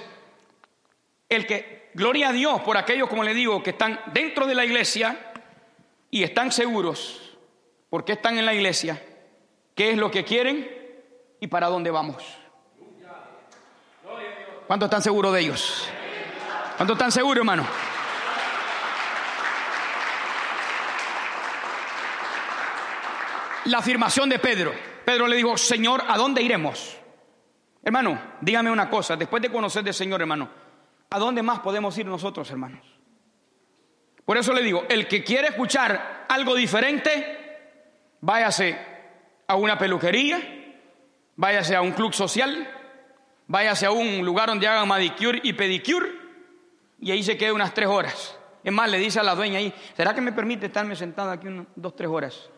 [1.29, 4.65] el que, gloria a Dios por aquellos, como le digo, que están dentro de la
[4.65, 5.33] iglesia
[6.11, 7.39] y están seguros,
[7.89, 9.03] porque están en la iglesia,
[9.75, 10.71] qué es lo que quieren
[11.41, 12.46] y para dónde vamos.
[14.67, 15.89] ¿Cuántos están seguros de ellos?
[16.77, 17.67] ¿Cuántos están seguros, hermano?
[23.67, 24.73] La afirmación de Pedro.
[25.05, 26.97] Pedro le dijo, Señor, ¿a dónde iremos?
[27.83, 30.49] Hermano, dígame una cosa, después de conocer del Señor, hermano,
[31.11, 32.85] ¿a dónde más podemos ir nosotros, hermanos?
[34.25, 37.79] Por eso le digo, el que quiere escuchar algo diferente,
[38.21, 38.77] váyase
[39.47, 40.41] a una peluquería,
[41.37, 42.69] váyase a un club social,
[43.47, 46.09] váyase a un lugar donde hagan manicure y pedicure,
[47.01, 48.39] y ahí se quede unas tres horas.
[48.63, 51.47] Es más, le dice a la dueña ahí, ¿será que me permite estarme sentado aquí
[51.47, 52.51] unas dos, tres horas?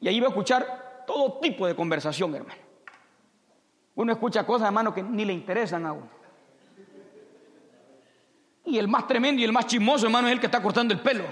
[0.00, 2.60] Y ahí va a escuchar todo tipo de conversación, hermano.
[3.96, 6.08] Uno escucha cosas, hermano, que ni le interesan a uno.
[8.66, 11.00] Y el más tremendo y el más chismoso, hermano, es el que está cortando el
[11.00, 11.24] pelo.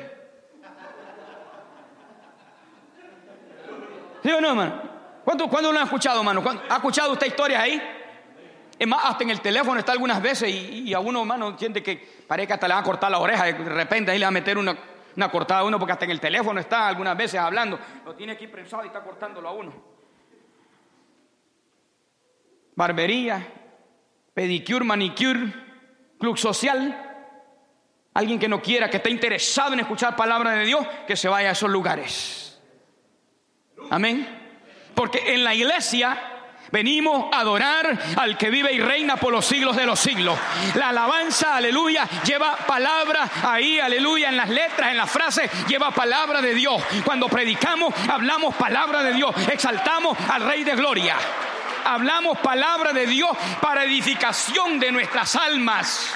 [4.22, 4.82] ¿Sí o no, hermano?
[5.24, 6.42] ¿Cuándo, ¿Cuándo lo han escuchado, hermano?
[6.68, 7.80] ¿Ha escuchado usted historias ahí?
[8.78, 11.96] Es más, hasta en el teléfono está algunas veces y, a uno, hermano, siente que
[12.26, 13.44] parece que hasta le van a cortar la oreja.
[13.44, 14.76] De repente ahí le va a meter una,
[15.16, 17.78] una cortada a uno porque hasta en el teléfono está algunas veces hablando.
[18.04, 19.72] Lo tiene aquí prensado y está cortándolo a uno.
[22.74, 23.46] Barbería,
[24.34, 25.54] pedicure, manicure,
[26.18, 27.10] club social.
[28.14, 31.50] Alguien que no quiera, que esté interesado en escuchar palabra de Dios, que se vaya
[31.50, 32.60] a esos lugares.
[33.90, 34.26] Amén.
[34.94, 36.33] Porque en la iglesia
[36.70, 40.38] venimos a adorar al que vive y reina por los siglos de los siglos.
[40.74, 46.40] La alabanza, aleluya, lleva palabra ahí, aleluya, en las letras, en las frases, lleva palabra
[46.40, 46.82] de Dios.
[47.04, 51.16] Cuando predicamos, hablamos palabra de Dios, exaltamos al Rey de Gloria.
[51.84, 56.14] Hablamos palabra de Dios para edificación de nuestras almas.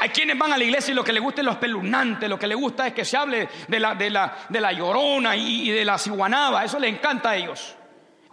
[0.00, 2.38] Hay quienes van a la iglesia y lo que les gusta es lo espeluznante, lo
[2.38, 5.70] que les gusta es que se hable de la, de la, de la llorona y,
[5.70, 7.74] de la ciguanaba, eso les encanta a ellos.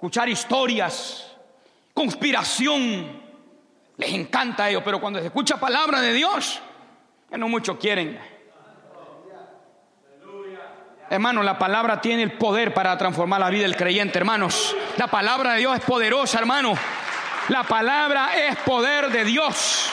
[0.06, 1.32] Escuchar historias,
[1.92, 3.24] conspiración,
[3.98, 6.62] les encanta a ellos, pero cuando se escucha palabra de Dios,
[7.28, 8.20] que no muchos quieren.
[11.10, 14.76] Hermano, la palabra tiene el poder para transformar la vida del creyente, hermanos.
[14.98, 16.76] La palabra de Dios es poderosa, hermano.
[17.48, 19.90] La palabra es poder de Dios.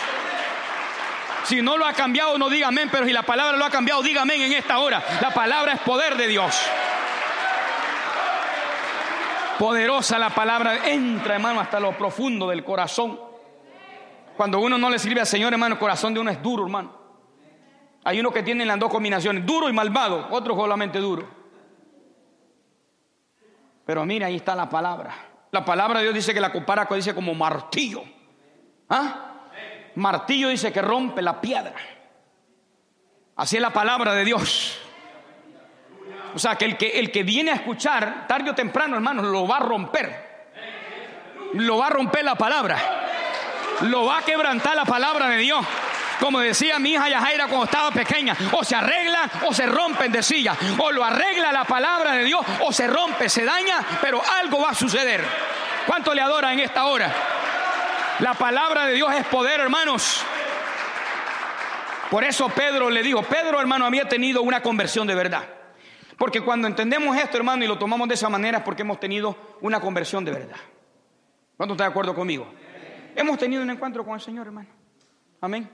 [1.44, 4.02] Si no lo ha cambiado, no diga amén, pero si la palabra lo ha cambiado,
[4.02, 5.02] diga amén en esta hora.
[5.23, 6.54] La palabra es poder de Dios.
[9.63, 13.17] Poderosa la palabra, entra hermano hasta lo profundo del corazón.
[14.37, 16.92] Cuando uno no le sirve al Señor, hermano, el corazón de uno es duro, hermano.
[18.02, 21.29] Hay uno que tiene las dos combinaciones, duro y malvado, otro solamente duro.
[23.87, 25.15] Pero mira, ahí está la palabra.
[25.52, 28.02] La palabra de Dios dice que la compara, dice como martillo.
[28.88, 29.44] ¿Ah?
[29.94, 31.77] martillo dice que rompe la piedra.
[33.37, 34.82] Así es la palabra de Dios.
[36.35, 39.47] O sea, que el que, el que viene a escuchar, tarde o temprano, hermanos, lo
[39.47, 40.33] va a romper.
[41.55, 42.79] Lo va a romper la palabra.
[43.83, 45.65] Lo va a quebrantar la palabra de Dios.
[46.21, 50.23] Como decía mi hija Yajaira cuando estaba pequeña, o se arregla o se rompen de
[50.23, 50.57] silla.
[50.79, 54.71] O lo arregla la palabra de Dios o se rompe, se daña, pero algo va
[54.71, 55.23] a suceder.
[55.87, 57.13] ¿Cuánto le adora en esta hora?
[58.21, 60.25] La palabra de Dios es poder, hermanos.
[62.09, 65.43] Por eso Pedro le dijo, Pedro hermano había tenido una conversión de verdad.
[66.23, 69.56] Porque cuando entendemos esto, hermano, y lo tomamos de esa manera es porque hemos tenido
[69.60, 70.56] una conversión de verdad.
[71.56, 72.46] ¿Cuánto está de acuerdo conmigo?
[73.16, 74.68] Hemos tenido un encuentro con el Señor, hermano.
[75.40, 75.68] Amén.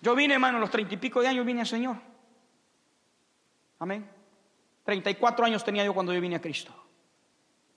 [0.00, 1.96] Yo vine, hermano, a los treinta y pico de años vine al Señor.
[3.80, 4.08] Amén.
[4.82, 6.72] Treinta y cuatro años tenía yo cuando yo vine a Cristo.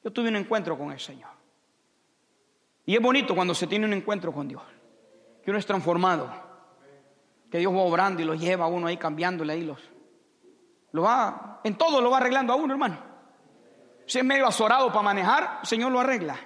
[0.02, 1.32] Yo tuve un encuentro con el Señor.
[2.86, 4.64] Y es bonito cuando se tiene un encuentro con Dios.
[5.44, 6.32] Que uno es transformado.
[7.52, 9.95] Que Dios va obrando y lo lleva a uno ahí cambiándole ahí los.
[10.96, 12.98] Lo va, en todo lo va arreglando a uno, hermano.
[14.06, 16.38] Si es medio azorado para manejar, Señor lo arregla.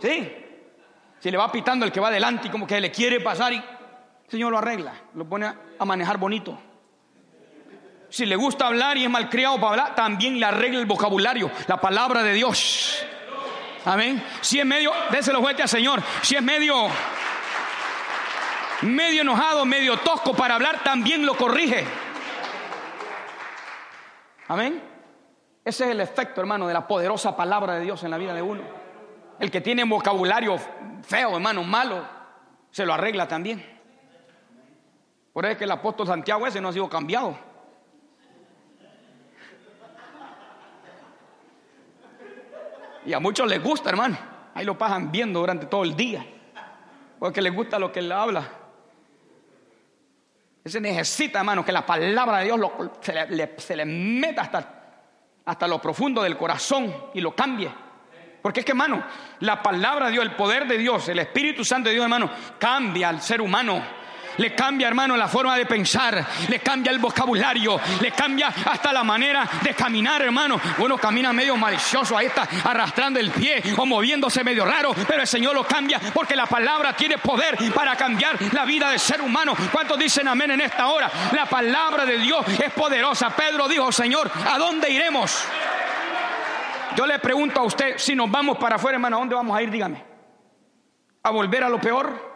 [0.00, 0.32] Sí.
[1.18, 3.60] Si le va pitando el que va adelante y como que le quiere pasar y
[4.28, 6.56] Señor lo arregla, lo pone a manejar bonito.
[8.08, 11.80] Si le gusta hablar y es malcriado para hablar, también le arregla el vocabulario, la
[11.80, 13.04] palabra de Dios.
[13.84, 14.24] Amén.
[14.42, 16.00] Si es medio, déselo fuerte al Señor.
[16.22, 16.86] Si es medio,
[18.82, 22.09] medio enojado, medio tosco para hablar, también lo corrige.
[24.50, 24.82] Amén.
[25.64, 28.42] Ese es el efecto, hermano, de la poderosa palabra de Dios en la vida de
[28.42, 28.62] uno.
[29.38, 30.56] El que tiene vocabulario
[31.02, 32.04] feo, hermano, malo,
[32.68, 33.64] se lo arregla también.
[35.32, 37.38] Por eso es que el apóstol Santiago ese no ha sido cambiado.
[43.06, 44.18] Y a muchos les gusta, hermano.
[44.52, 46.26] Ahí lo pasan viendo durante todo el día.
[47.20, 48.48] Porque les gusta lo que él habla.
[50.70, 52.60] Ese necesita, hermano, que la palabra de Dios
[53.00, 54.82] se, le, meta hasta,
[55.44, 57.68] hasta lo profundo del corazón y lo cambie.
[58.40, 59.04] Porque es que, hermano,
[59.40, 63.08] la palabra de Dios, el poder de Dios, el Espíritu Santo de Dios, hermano, cambia
[63.08, 63.82] al ser humano
[64.36, 69.02] le cambia, hermano, la forma de pensar, le cambia el vocabulario, le cambia hasta la
[69.02, 70.60] manera de caminar, hermano.
[70.78, 75.26] Uno camina medio malicioso, ahí está arrastrando el pie o moviéndose medio raro, pero el
[75.26, 79.54] Señor lo cambia porque la palabra tiene poder para cambiar la vida del ser humano.
[79.72, 81.10] ¿Cuántos dicen amén en esta hora?
[81.32, 83.30] La palabra de Dios es poderosa.
[83.30, 85.44] Pedro dijo, Señor, ¿a dónde iremos?
[86.96, 89.62] Yo le pregunto a usted, si nos vamos para afuera, hermano, ¿a dónde vamos a
[89.62, 89.70] ir?
[89.70, 90.04] Dígame.
[91.22, 92.29] ¿A volver a lo peor?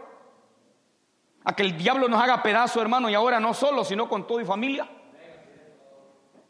[1.44, 4.40] A que el diablo nos haga pedazo, hermano, y ahora no solo, sino con todo
[4.40, 4.88] y familia.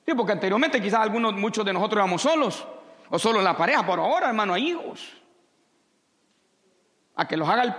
[0.07, 2.67] Sí, porque anteriormente quizás algunos, muchos de nosotros éramos solos,
[3.11, 5.13] o solo la pareja, pero ahora, hermano, hay hijos.
[7.17, 7.75] A que los haga el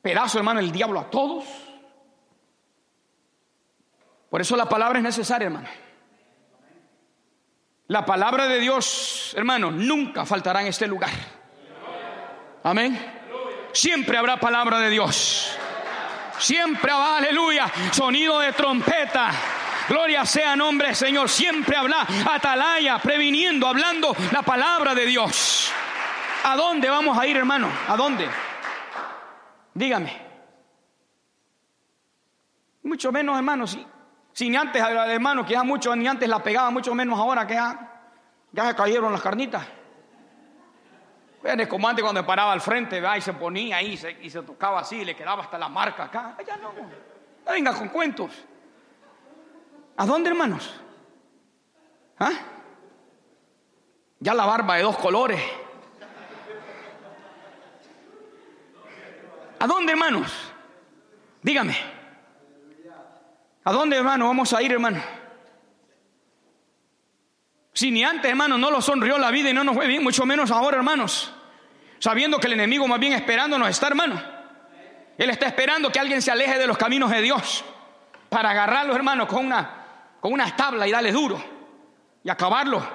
[0.00, 1.44] pedazo, hermano, el diablo a todos.
[4.30, 5.68] Por eso la palabra es necesaria, hermano.
[7.88, 11.10] La palabra de Dios, hermano, nunca faltará en este lugar.
[12.62, 12.98] Amén.
[13.72, 15.55] Siempre habrá palabra de Dios.
[16.38, 19.30] Siempre, aleluya, sonido de trompeta.
[19.88, 21.28] Gloria sea nombre Señor.
[21.28, 25.70] Siempre habla atalaya, previniendo, hablando la palabra de Dios.
[26.44, 27.68] ¿A dónde vamos a ir, hermano?
[27.88, 28.28] ¿A dónde?
[29.74, 30.26] Dígame.
[32.84, 33.84] Mucho menos, hermano, si,
[34.32, 37.54] si ni antes, hermano, que ya mucho, ni antes la pegaba, mucho menos ahora que
[37.54, 38.00] ya,
[38.52, 39.66] ya se cayeron las carnitas.
[41.46, 45.04] El comandante cuando paraba al frente, y se ponía ahí y se tocaba así, y
[45.04, 46.36] le quedaba hasta la marca acá.
[46.46, 46.72] Ya no,
[47.46, 48.32] venga con cuentos.
[49.96, 50.74] ¿A dónde, hermanos?
[52.18, 52.32] ¿Ah?
[54.18, 55.40] Ya la barba de dos colores.
[59.58, 60.32] ¿A dónde, hermanos?
[61.42, 61.76] Dígame.
[63.64, 64.26] ¿A dónde, hermano?
[64.26, 65.00] Vamos a ir, hermano.
[67.72, 70.24] Si ni antes, hermano, no lo sonrió la vida y no nos fue bien, mucho
[70.24, 71.32] menos ahora, hermanos.
[71.98, 74.20] Sabiendo que el enemigo más bien esperándonos está, hermano.
[75.16, 77.64] Él está esperando que alguien se aleje de los caminos de Dios
[78.28, 81.42] para agarrarlo, hermano, con una, con una tabla y darle duro
[82.22, 82.86] y acabarlo.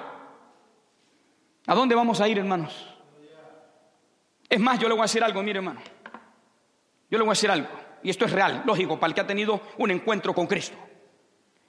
[1.66, 2.88] ¿A dónde vamos a ir, hermanos?
[4.48, 5.80] Es más, yo le voy a decir algo, mire, hermano.
[7.10, 7.68] Yo le voy a decir algo,
[8.02, 10.76] y esto es real, lógico, para el que ha tenido un encuentro con Cristo.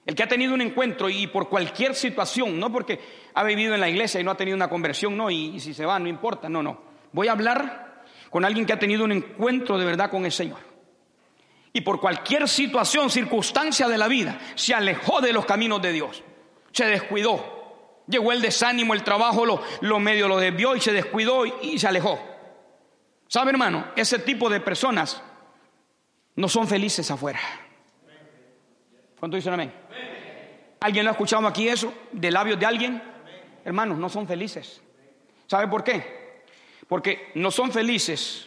[0.05, 2.99] El que ha tenido un encuentro y por cualquier situación, no porque
[3.33, 5.73] ha vivido en la iglesia y no ha tenido una conversión, no, y, y si
[5.73, 6.92] se va, no importa, no, no.
[7.13, 10.59] Voy a hablar con alguien que ha tenido un encuentro de verdad con el Señor.
[11.71, 16.23] Y por cualquier situación, circunstancia de la vida, se alejó de los caminos de Dios.
[16.71, 18.01] Se descuidó.
[18.07, 21.87] Llegó el desánimo, el trabajo, lo, lo medio lo desvió y se descuidó y, se
[21.87, 22.19] alejó.
[23.27, 23.85] ¿Sabe, hermano?
[23.95, 25.23] Ese tipo de personas
[26.35, 27.39] no son felices afuera.
[29.19, 29.73] ¿Cuánto dicen amén?
[30.81, 31.93] ¿Alguien lo ha escuchado aquí eso?
[32.11, 33.01] ¿De labios de alguien?
[33.63, 34.81] Hermanos, no son felices.
[35.47, 36.22] ¿Sabe por qué?
[36.93, 38.45] Porque no son felices,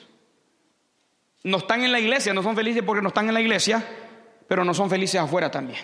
[1.42, 3.84] no están en la iglesia, no son felices porque no están en la iglesia,
[4.46, 5.80] pero no son felices afuera también.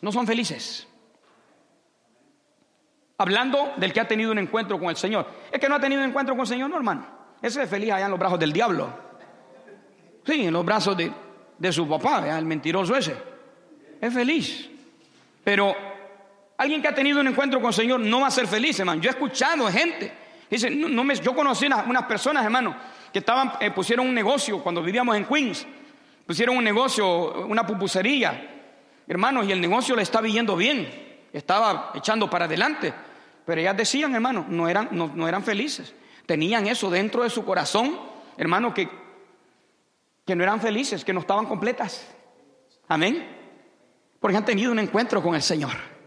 [0.00, 0.88] No son felices.
[3.18, 5.24] Hablando del que ha tenido un encuentro con el Señor.
[5.52, 7.06] Es que no ha tenido un encuentro con el Señor, no, hermano.
[7.40, 8.92] Ese es feliz allá en los brazos del diablo.
[10.26, 13.16] Sí, en los brazos de, su papá, el mentiroso ese.
[14.00, 14.68] Es feliz.
[15.44, 15.76] Pero
[16.58, 19.00] alguien que ha tenido un encuentro con el Señor no va a ser feliz, hermano.
[19.00, 20.12] Yo he escuchado gente.
[20.50, 22.76] Dice, no, me, yo conocí unas, personas, hermano,
[23.12, 25.66] que estaban, eh, pusieron un negocio cuando vivíamos en Queens.
[26.26, 28.56] Pusieron un negocio, una pupusería.
[29.06, 30.88] Hermanos, y el negocio le estaba yendo bien.
[31.32, 32.92] Estaba echando para adelante.
[33.46, 35.94] Pero ellas decían, hermano, no eran, no, eran felices.
[36.26, 37.98] Tenían eso dentro de su corazón,
[38.36, 38.88] hermano, que,
[40.26, 42.06] que no eran felices, que no estaban completas.
[42.88, 43.26] Amén.
[44.20, 45.97] Porque han tenido un encuentro con el Señor.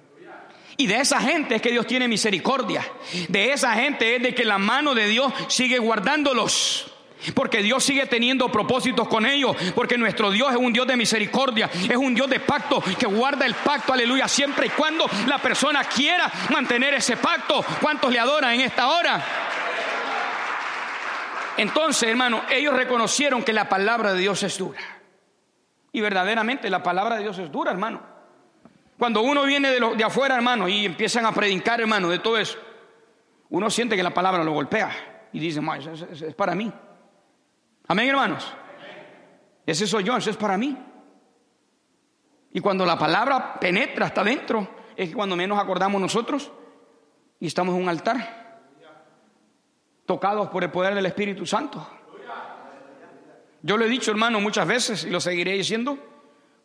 [0.81, 2.83] Y de esa gente es que Dios tiene misericordia.
[3.27, 6.91] De esa gente es de que la mano de Dios sigue guardándolos.
[7.35, 9.55] Porque Dios sigue teniendo propósitos con ellos.
[9.75, 11.69] Porque nuestro Dios es un Dios de misericordia.
[11.87, 15.83] Es un Dios de pacto que guarda el pacto, aleluya, siempre y cuando la persona
[15.83, 17.63] quiera mantener ese pacto.
[17.79, 19.23] ¿Cuántos le adoran en esta hora?
[21.57, 24.79] Entonces, hermano, ellos reconocieron que la palabra de Dios es dura.
[25.91, 28.10] Y verdaderamente la palabra de Dios es dura, hermano.
[29.01, 32.59] Cuando uno viene de, de afuera, hermano, y empiezan a predicar, hermano, de todo eso,
[33.49, 34.91] uno siente que la palabra lo golpea
[35.33, 35.59] y dice,
[36.11, 36.71] es para mí.
[37.87, 38.53] Amén, hermanos.
[39.65, 40.77] Ese soy yo, ese es para mí.
[42.53, 46.51] Y cuando la palabra penetra hasta adentro, es cuando menos acordamos nosotros
[47.39, 48.61] y estamos en un altar,
[50.05, 51.89] tocados por el poder del Espíritu Santo.
[53.63, 56.10] Yo lo he dicho, hermano, muchas veces y lo seguiré diciendo.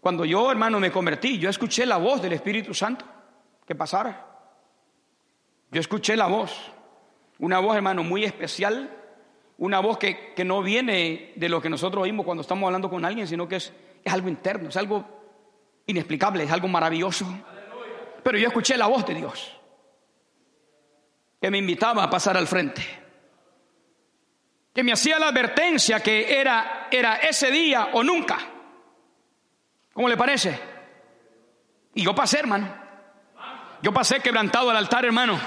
[0.07, 3.05] Cuando yo, hermano, me convertí, yo escuché la voz del Espíritu Santo
[3.67, 4.25] que pasara.
[5.73, 6.53] Yo escuché la voz,
[7.41, 8.89] una voz, hermano, muy especial
[9.59, 13.27] una voz que, no viene de lo que nosotros oímos cuando estamos hablando con alguien,
[13.27, 13.73] sino que es,
[14.05, 15.05] es algo interno, es algo
[15.87, 17.27] inexplicable, es algo maravilloso.
[18.23, 19.59] Pero yo escuché la voz de Dios
[21.41, 22.83] que me invitaba a pasar al frente,
[24.73, 28.53] que me hacía la advertencia que era, era ese día o nunca.
[29.97, 30.61] ¿Cómo le parece?
[31.95, 32.69] Y yo pasé, hermano.
[33.81, 35.41] Yo pasé quebrantado al altar, hermano.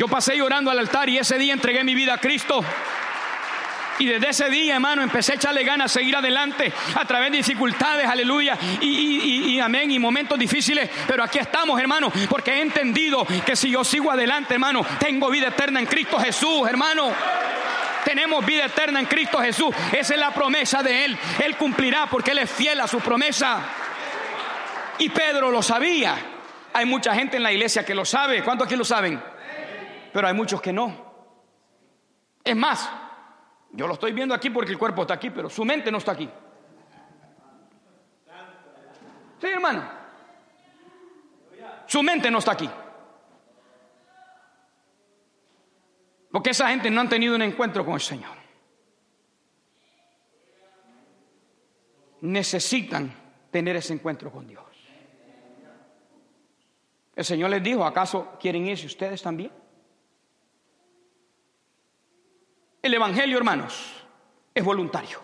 [0.00, 2.60] Yo pasé llorando al altar y ese día entregué mi vida a Cristo.
[4.00, 7.36] Y desde ese día, hermano, empecé a echarle ganas a seguir adelante a través de
[7.36, 10.90] dificultades, aleluya, y, amén, y momentos difíciles.
[11.06, 15.48] Pero aquí estamos, hermano, porque he entendido que si yo sigo adelante, hermano, tengo vida
[15.48, 17.12] eterna en Cristo Jesús, hermano.
[18.04, 19.74] Tenemos vida eterna en Cristo Jesús.
[19.92, 21.18] Esa es la promesa de Él.
[21.42, 23.60] Él cumplirá porque Él es fiel a su promesa.
[24.98, 26.16] Y Pedro lo sabía.
[26.72, 28.42] Hay mucha gente en la iglesia que lo sabe.
[28.42, 29.22] ¿Cuántos aquí lo saben?
[30.12, 31.12] Pero hay muchos que no.
[32.44, 32.90] Es más,
[33.70, 36.12] yo lo estoy viendo aquí porque el cuerpo está aquí, pero su mente no está
[36.12, 36.28] aquí.
[39.40, 39.82] Sí, hermano.
[41.86, 42.68] Su mente no está aquí.
[46.32, 48.36] Porque esa gente no han tenido un encuentro con el Señor.
[52.22, 53.14] Necesitan
[53.50, 54.64] tener ese encuentro con Dios.
[57.14, 59.52] El Señor les dijo, ¿acaso quieren irse ustedes también?
[62.80, 64.02] El Evangelio, hermanos,
[64.54, 65.20] es voluntario.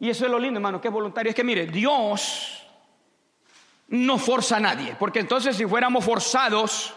[0.00, 1.30] Y eso es lo lindo, hermano, que es voluntario.
[1.30, 2.66] Es que mire, Dios
[3.88, 6.94] no forza a nadie, porque entonces si fuéramos forzados,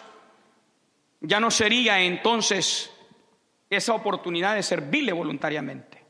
[1.22, 2.92] ya no sería entonces
[3.70, 6.04] esa oportunidad de servirle voluntariamente.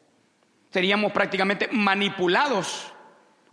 [0.72, 2.94] Seríamos prácticamente manipulados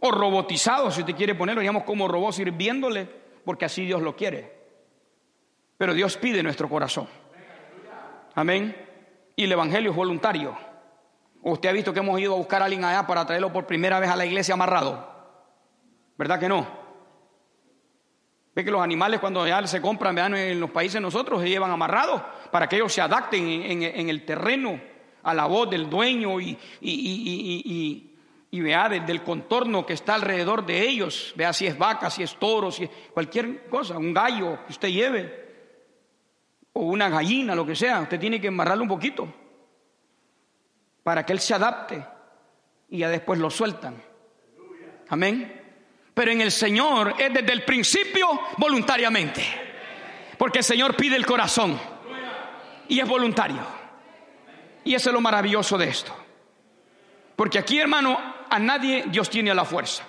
[0.00, 3.06] o robotizados, si usted quiere ponerlo, seríamos como robots sirviéndole,
[3.44, 4.56] porque así Dios lo quiere.
[5.76, 7.08] Pero Dios pide nuestro corazón.
[8.34, 8.88] Amén
[9.38, 10.58] y el Evangelio es voluntario.
[11.42, 14.00] usted ha visto que hemos ido a buscar a alguien allá para traerlo por primera
[14.00, 15.08] vez a la iglesia amarrado?
[16.18, 16.66] ¿Verdad que no?
[18.58, 22.20] Ve que los animales cuando ya se compran en los países nosotros se llevan amarrados
[22.50, 24.80] para que ellos se adapten en, el terreno
[25.22, 31.32] a la voz del dueño y, y, vea del contorno que está alrededor de ellos.
[31.36, 34.88] Vea si es vaca, si es toro, si es cualquier cosa, un gallo que usted
[34.88, 35.46] lleve
[36.72, 39.32] o una gallina, lo que sea, usted tiene que amarrarlo un poquito
[41.04, 42.04] para que él se adapte
[42.88, 44.02] y ya después lo sueltan.
[45.10, 45.67] Amén.
[46.18, 49.40] Pero en el Señor es desde el principio voluntariamente.
[50.36, 51.78] Porque el Señor pide el corazón
[52.88, 53.60] y es voluntario.
[54.82, 56.12] Y eso es lo maravilloso de esto.
[57.36, 58.18] Porque aquí, hermano,
[58.50, 60.02] a nadie Dios tiene a la fuerza.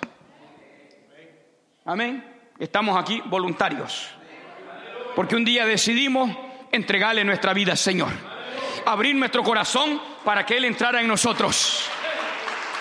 [1.84, 2.24] Amén.
[2.58, 4.08] Estamos aquí voluntarios.
[5.14, 6.36] Porque un día decidimos
[6.72, 8.10] entregarle nuestra vida al Señor.
[8.84, 11.88] abrir nuestro corazón para que Él entrara en nosotros.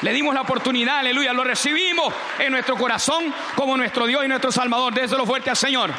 [0.01, 4.51] Le dimos la oportunidad, aleluya, lo recibimos en nuestro corazón como nuestro Dios y nuestro
[4.51, 4.93] Salvador.
[5.11, 5.91] lo fuerte al Señor.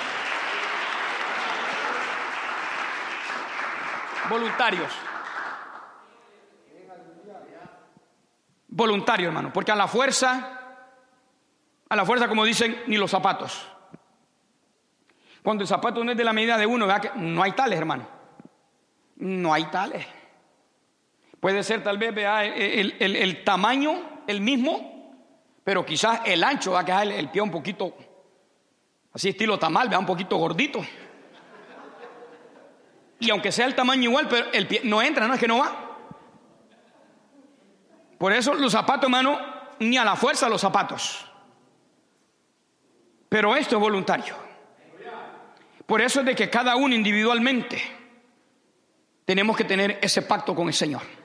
[4.31, 4.93] Voluntarios.
[8.69, 10.59] Voluntario, hermano, porque a la fuerza,
[11.89, 13.67] a la fuerza, como dicen, ni los zapatos.
[15.43, 18.07] Cuando el zapato no es de la medida de uno, que no hay tales, hermano.
[19.17, 20.07] No hay tales.
[21.41, 25.17] Puede ser tal vez, el, tamaño el mismo,
[25.65, 27.97] pero quizás el ancho va a quedar el, pie un poquito,
[29.15, 30.85] así estilo tamal, vea, un poquito gordito.
[33.19, 35.59] Y aunque sea el tamaño igual, pero el pie no entra, no es que no
[35.59, 35.99] va.
[38.19, 39.39] Por eso los zapatos, hermano,
[39.79, 41.25] ni a la fuerza los zapatos.
[43.31, 44.35] Pero esto es voluntario.
[45.87, 47.81] Por eso es de que cada uno individualmente
[49.25, 51.20] tenemos que tener ese pacto con el Señor.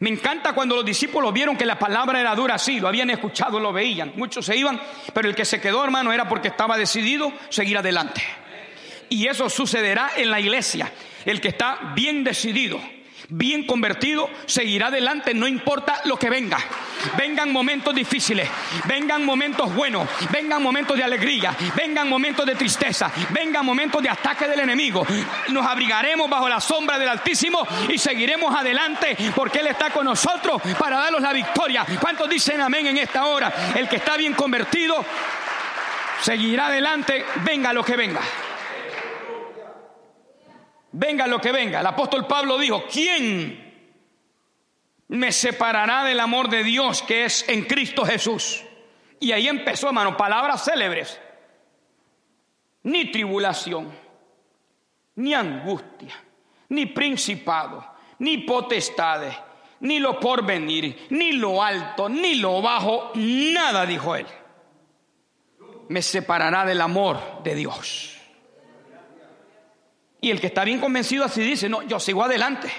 [0.00, 3.58] Me encanta cuando los discípulos vieron que la palabra era dura, sí, lo habían escuchado,
[3.58, 4.12] lo veían.
[4.14, 4.80] Muchos se iban,
[5.12, 8.22] pero el que se quedó, hermano, era porque estaba decidido seguir adelante.
[9.08, 10.92] Y eso sucederá en la iglesia.
[11.24, 12.80] El que está bien decidido,
[13.28, 16.58] bien convertido, seguirá adelante, no importa lo que venga.
[17.16, 18.48] Vengan momentos difíciles,
[18.86, 24.48] vengan momentos buenos, vengan momentos de alegría, vengan momentos de tristeza, vengan momentos de ataque
[24.48, 25.06] del enemigo.
[25.48, 30.60] Nos abrigaremos bajo la sombra del Altísimo y seguiremos adelante porque Él está con nosotros
[30.78, 31.86] para darnos la victoria.
[32.00, 33.72] ¿Cuántos dicen amén en esta hora?
[33.76, 35.04] El que está bien convertido
[36.20, 38.20] seguirá adelante, venga lo que venga.
[40.92, 41.80] Venga lo que venga.
[41.80, 43.92] El apóstol Pablo dijo, ¿quién
[45.08, 48.64] me separará del amor de Dios que es en Cristo Jesús?
[49.20, 51.20] Y ahí empezó, hermano, palabras célebres.
[52.84, 53.92] Ni tribulación,
[55.16, 56.14] ni angustia,
[56.70, 57.84] ni principado,
[58.20, 59.34] ni potestades,
[59.80, 64.26] ni lo porvenir, ni lo alto, ni lo bajo, nada, dijo él,
[65.88, 68.17] me separará del amor de Dios.
[70.20, 72.70] Y el que está bien convencido así dice, no, yo sigo adelante.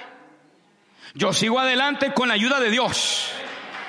[1.13, 3.31] Yo sigo adelante con la ayuda de Dios.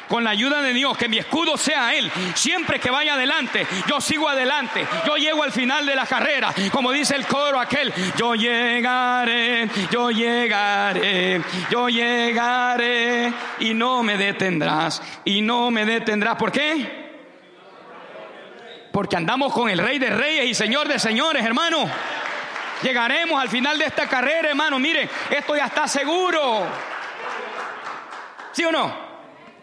[0.09, 2.11] Con la ayuda de Dios, que mi escudo sea Él.
[2.35, 4.85] Siempre que vaya adelante, yo sigo adelante.
[5.07, 6.53] Yo llego al final de la carrera.
[6.73, 11.41] Como dice el coro aquel, yo llegaré, yo llegaré,
[11.71, 13.33] yo llegaré.
[13.61, 16.35] Y no me detendrás, y no me detendrás.
[16.37, 17.11] ¿Por qué?
[18.93, 21.89] Porque andamos con el Rey de Reyes y Señor de Señores, hermano.
[22.83, 24.79] Llegaremos al final de esta carrera, hermano.
[24.79, 26.67] Mire, esto ya está seguro.
[28.53, 29.11] ¿Sí o no?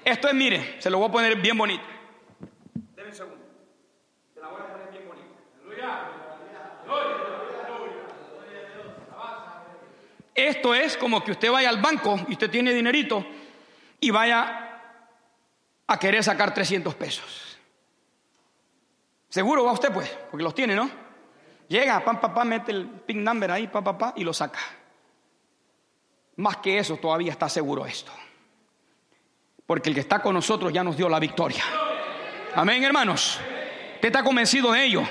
[0.05, 1.84] Esto es, mire, se lo voy a poner bien bonito.
[2.95, 3.45] Deme un segundo.
[4.34, 5.28] Se la voy a poner bien bonito.
[10.34, 13.26] Esto es como que usted vaya al banco y usted tiene dinerito
[13.99, 14.82] y vaya
[15.88, 17.57] a querer sacar 300 pesos.
[19.30, 21.07] Seguro va usted pues, porque los tiene, ¿no?
[21.68, 24.59] Llega, pam, papá, mete el pin number ahí, papá, papá, y lo saca.
[26.38, 28.11] Más que eso, todavía está seguro esto.
[29.65, 31.63] Porque el que está con nosotros ya nos dio la victoria.
[32.55, 33.39] Amén, hermanos.
[33.95, 35.03] Usted está convencido de ello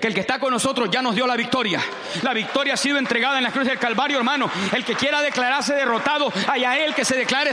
[0.00, 1.80] que el que está con nosotros ya nos dio la victoria.
[2.22, 4.50] La victoria ha sido entregada en la cruz del Calvario, hermano.
[4.72, 7.52] El que quiera declararse derrotado, haya él que se declare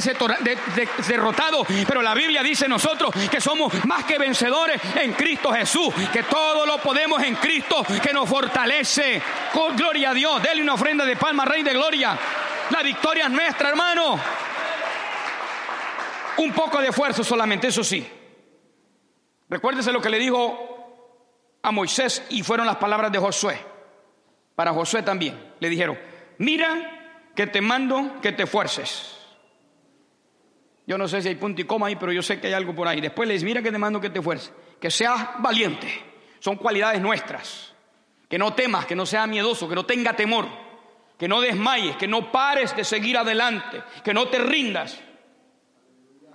[1.08, 1.66] derrotado.
[1.88, 6.66] Pero la Biblia dice nosotros que somos más que vencedores en Cristo Jesús, que todo
[6.66, 9.22] lo podemos en Cristo que nos fortalece.
[9.54, 12.18] Con gloria a Dios, dele una ofrenda de palma, Rey de Gloria.
[12.70, 14.20] La victoria es nuestra, hermano.
[16.38, 18.06] Un poco de esfuerzo solamente, eso sí.
[19.50, 20.74] Recuérdese lo que le dijo
[21.66, 23.59] a Moisés y fueron las palabras de Josué.
[24.55, 25.53] Para Josué también.
[25.59, 25.97] Le dijeron,
[26.38, 29.18] mira que te mando que te esfuerces.
[30.86, 32.76] Yo no sé si hay punto y coma ahí, pero yo sé que hay algo
[32.76, 33.01] por ahí.
[33.01, 34.53] Después le dice, mira que te mando que te esfuerces.
[34.80, 35.88] Que seas valiente.
[36.39, 37.74] Son cualidades nuestras.
[38.30, 40.47] Que no temas, que no seas miedoso, que no tenga temor.
[41.18, 44.99] Que no desmayes, que no pares de seguir adelante, que no te rindas.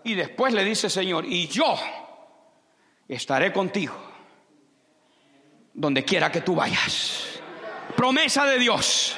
[0.02, 1.78] Y después le dice Señor, y yo
[3.06, 4.09] estaré contigo
[5.72, 7.40] donde quiera que tú vayas.
[7.96, 9.16] Promesa de Dios.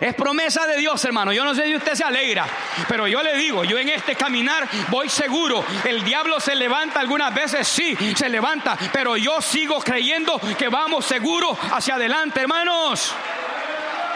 [0.00, 1.32] Es promesa de Dios, hermano.
[1.32, 2.46] Yo no sé si usted se alegra,
[2.88, 5.64] pero yo le digo, yo en este caminar voy seguro.
[5.84, 11.04] El diablo se levanta algunas veces, sí, se levanta, pero yo sigo creyendo que vamos
[11.04, 13.12] seguro hacia adelante, hermanos.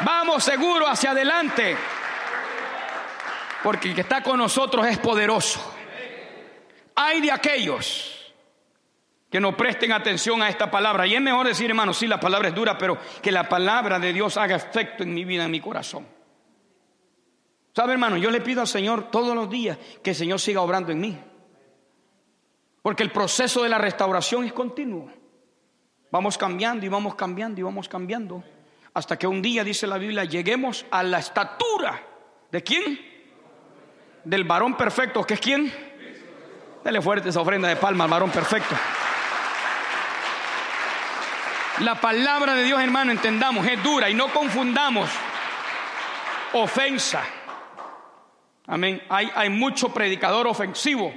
[0.02, 1.76] Vamos seguro hacia adelante.
[3.64, 5.74] Porque el que está con nosotros es poderoso.
[6.94, 8.11] Hay de aquellos
[9.32, 11.06] que no presten atención a esta palabra.
[11.06, 14.12] Y es mejor decir, hermano, sí, la palabra es dura, pero que la palabra de
[14.12, 16.06] Dios haga efecto en mi vida, en mi corazón.
[17.74, 18.18] ¿Sabe, hermano?
[18.18, 21.18] Yo le pido al Señor todos los días que el Señor siga obrando en mí.
[22.82, 25.10] Porque el proceso de la restauración es continuo.
[26.10, 28.44] Vamos cambiando y vamos cambiando y vamos cambiando.
[28.92, 32.06] Hasta que un día, dice la Biblia, lleguemos a la estatura.
[32.50, 33.00] ¿De quién?
[34.24, 35.24] Del varón perfecto.
[35.24, 35.72] ¿Qué es quién?
[36.84, 38.76] Dele fuerte esa ofrenda de palma al varón perfecto.
[41.80, 45.10] La palabra de Dios, hermano, entendamos, es dura y no confundamos
[46.52, 47.22] ofensa.
[48.66, 49.02] Amén.
[49.08, 51.12] Hay, hay mucho predicador ofensivo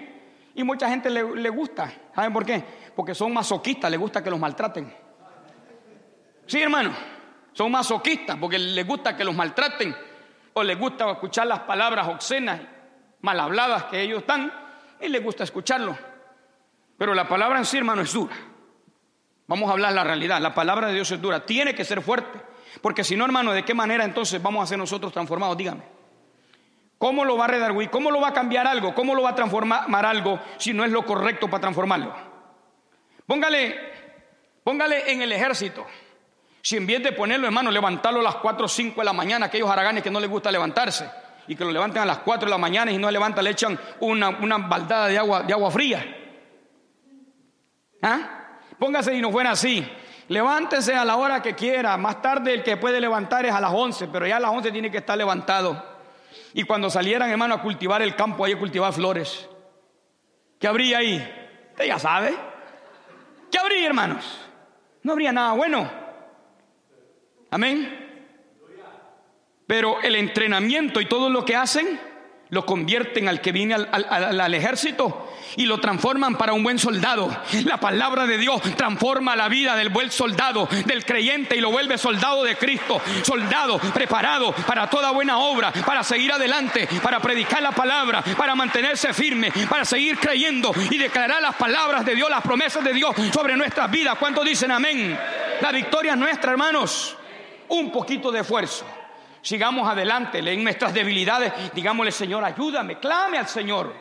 [0.56, 1.92] y mucha gente le, le gusta.
[2.16, 2.64] ¿Saben por qué?
[2.96, 4.96] Porque son masoquistas, les gusta que los maltraten.
[6.46, 6.94] Sí, hermano,
[7.52, 9.96] son masoquistas porque les gusta que los maltraten
[10.54, 12.62] o les gusta escuchar las palabras obscenas,
[13.22, 14.52] mal habladas que ellos están
[15.02, 15.98] y les gusta escucharlo.
[16.98, 18.34] Pero la palabra en sí, hermano, es dura.
[19.48, 20.42] Vamos a hablar la realidad.
[20.42, 21.46] La palabra de Dios es dura.
[21.46, 22.42] Tiene que ser fuerte.
[22.82, 25.58] Porque si no, hermano, ¿de qué manera entonces vamos a ser nosotros transformados?
[25.58, 25.84] Dígame.
[26.98, 27.90] ¿Cómo lo va a redarguir?
[27.90, 28.96] ¿Cómo lo va a cambiar algo?
[28.96, 32.16] ¿Cómo lo va a transformar algo si no es lo correcto para transformarlo?
[33.28, 33.76] Póngale,
[34.64, 35.86] póngale en el ejército.
[36.62, 39.48] Si en vez de ponerlo, hermano, levantarlo a las 4 o 5 de la mañana,
[39.48, 41.08] aquellos haraganes que no les gusta levantarse,
[41.48, 43.80] y que lo levanten a las 4 de la mañana y no levanta, le echan
[44.00, 46.04] una, una baldada de agua, de agua fría.
[48.02, 48.45] ¿Ah?
[48.80, 49.88] Póngase y no fuera así.
[50.28, 51.98] Levántese a la hora que quiera.
[51.98, 54.72] Más tarde el que puede levantar es a las 11, pero ya a las 11
[54.72, 55.84] tiene que estar levantado.
[56.54, 59.48] Y cuando salieran, hermano, a cultivar el campo, ahí a cultivar flores.
[60.60, 61.18] ¿Qué habría ahí?
[61.72, 62.36] Usted ya sabe.
[63.52, 64.40] ¿Qué habría, hermanos?
[65.04, 65.90] No habría nada bueno.
[67.52, 68.02] Amén.
[69.68, 72.00] Pero el entrenamiento y todo lo que hacen
[72.56, 77.30] lo convierten al que viene al, ejército y lo transforman para un buen soldado.
[77.66, 81.98] La palabra de Dios transforma la vida del buen soldado, del creyente y lo vuelve
[81.98, 87.74] soldado de Cristo, soldado preparado para toda buena obra, para seguir adelante, para predicar la
[87.74, 92.86] palabra, para mantenerse firme, para seguir creyendo y declarar las palabras de Dios, las promesas
[92.86, 94.16] de Dios sobre nuestras vidas.
[94.18, 95.20] ¿Cuántos dicen amén?
[95.60, 97.18] La victoria es nuestra, hermanos.
[97.68, 98.86] Un poquito de esfuerzo
[99.46, 103.94] sigamos adelante, en nuestras debilidades, digámosle, Señor, ayúdame, clame al Señor.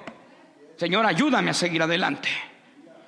[0.75, 2.31] Señor, ayúdame a seguir adelante.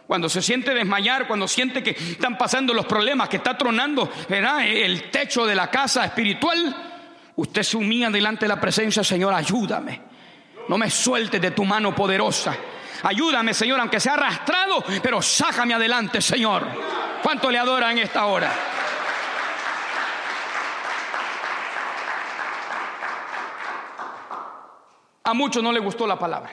[0.06, 5.10] Cuando se siente desmayar, cuando siente que están pasando los problemas, que está tronando el
[5.10, 10.02] techo de la casa espiritual, usted se humilla delante de la presencia, Señor, ayúdame.
[10.68, 12.54] No me sueltes de tu mano poderosa.
[13.02, 16.66] Ayúdame, Señor, aunque sea arrastrado, pero sácame adelante, Señor.
[17.22, 18.52] ¿Cuánto le adora en esta hora?
[25.26, 26.52] A muchos no les gustó la palabra.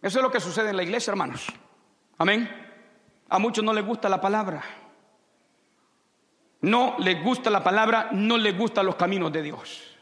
[0.00, 1.48] Eso es lo que sucede en la iglesia, hermanos.
[2.16, 2.48] Amén.
[3.28, 4.64] A muchos no les gusta la palabra.
[6.62, 9.94] No les gusta la palabra, no les gustan los caminos de Dios.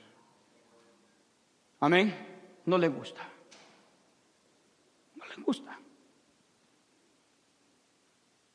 [1.81, 2.62] Amén.
[2.67, 3.23] No les gusta.
[5.17, 5.77] No les gusta.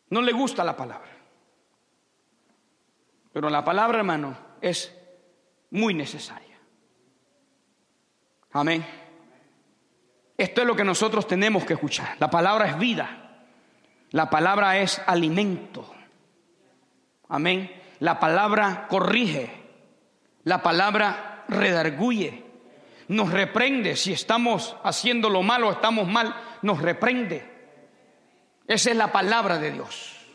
[0.10, 1.12] No les gusta la palabra.
[3.34, 4.98] Pero la palabra, hermano, es
[5.70, 6.58] muy necesaria.
[8.54, 9.01] Amén.
[10.42, 12.16] Esto es lo que nosotros tenemos que escuchar.
[12.18, 13.46] La palabra es vida.
[14.10, 15.94] La palabra es alimento.
[17.30, 17.72] Amén.
[18.00, 19.52] La palabra corrige.
[20.46, 22.44] La palabra redarguye.
[23.10, 23.96] Nos reprende.
[23.96, 27.48] Si estamos haciendo lo malo o estamos mal, nos reprende.
[28.68, 30.26] Esa es la palabra de Dios.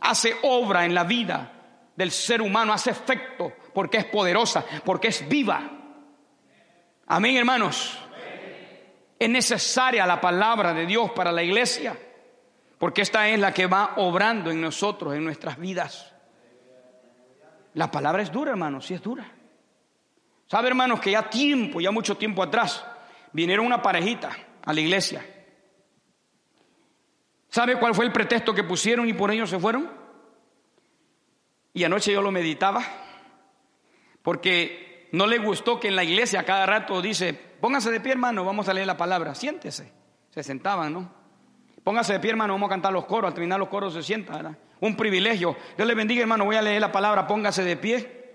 [0.00, 1.52] Hace obra en la vida
[1.94, 5.70] del ser humano, hace efecto porque es poderosa, porque es viva.
[7.06, 7.98] Amén, hermanos.
[9.24, 11.98] Es necesaria la palabra de Dios para la iglesia,
[12.76, 16.12] porque esta es la que va obrando en nosotros, en nuestras vidas.
[17.72, 19.26] La palabra es dura, hermanos, sí es dura.
[20.46, 22.84] ¿Sabe, hermanos, que ya tiempo, ya mucho tiempo atrás,
[23.32, 25.24] vinieron una parejita a la iglesia?
[27.48, 29.90] ¿Sabe cuál fue el pretexto que pusieron y por ello se fueron?
[31.72, 32.84] Y anoche yo lo meditaba,
[34.20, 38.44] porque no le gustó que en la iglesia cada rato dice, Póngase de pie, hermano,
[38.44, 39.34] vamos a leer la palabra.
[39.34, 39.90] Siéntese.
[40.28, 41.10] Se sentaban, ¿no?
[41.82, 43.28] Póngase de pie, hermano, vamos a cantar los coros.
[43.28, 44.58] Al terminar los coros se sienta, ¿verdad?
[44.80, 45.56] Un privilegio.
[45.74, 47.26] Dios le bendiga, hermano, voy a leer la palabra.
[47.26, 48.34] Póngase de pie.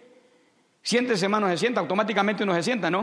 [0.81, 1.79] Siéntese, hermano, se sienta.
[1.79, 3.01] Automáticamente uno se sienta, ¿no?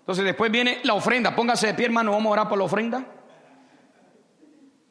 [0.00, 1.36] Entonces después viene la ofrenda.
[1.36, 3.06] Póngase de pie, hermano, vamos a orar por la ofrenda.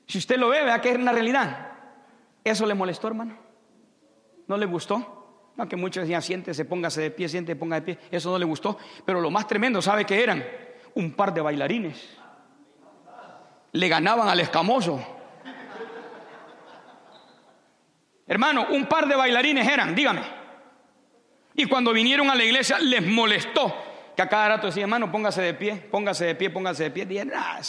[0.08, 1.74] Si usted lo ve, vea que es una realidad.
[2.42, 3.38] ¿Eso le molestó, hermano?
[4.48, 5.52] ¿No le gustó?
[5.58, 8.00] Aunque muchos decían, siéntese, póngase de pie, siéntese, ponga de pie.
[8.10, 8.78] Eso no le gustó.
[9.04, 10.68] Pero lo más tremendo, ¿sabe qué eran?
[10.96, 12.18] Un par de bailarines.
[13.72, 15.00] Le ganaban al escamoso.
[18.28, 20.22] Hermano, un par de bailarines eran, dígame.
[21.56, 23.74] Y cuando vinieron a la iglesia les molestó
[24.16, 27.06] que a cada rato decía, hermano, póngase de pie, póngase de pie, póngase de pie.
[27.06, 27.62] Dije, nah,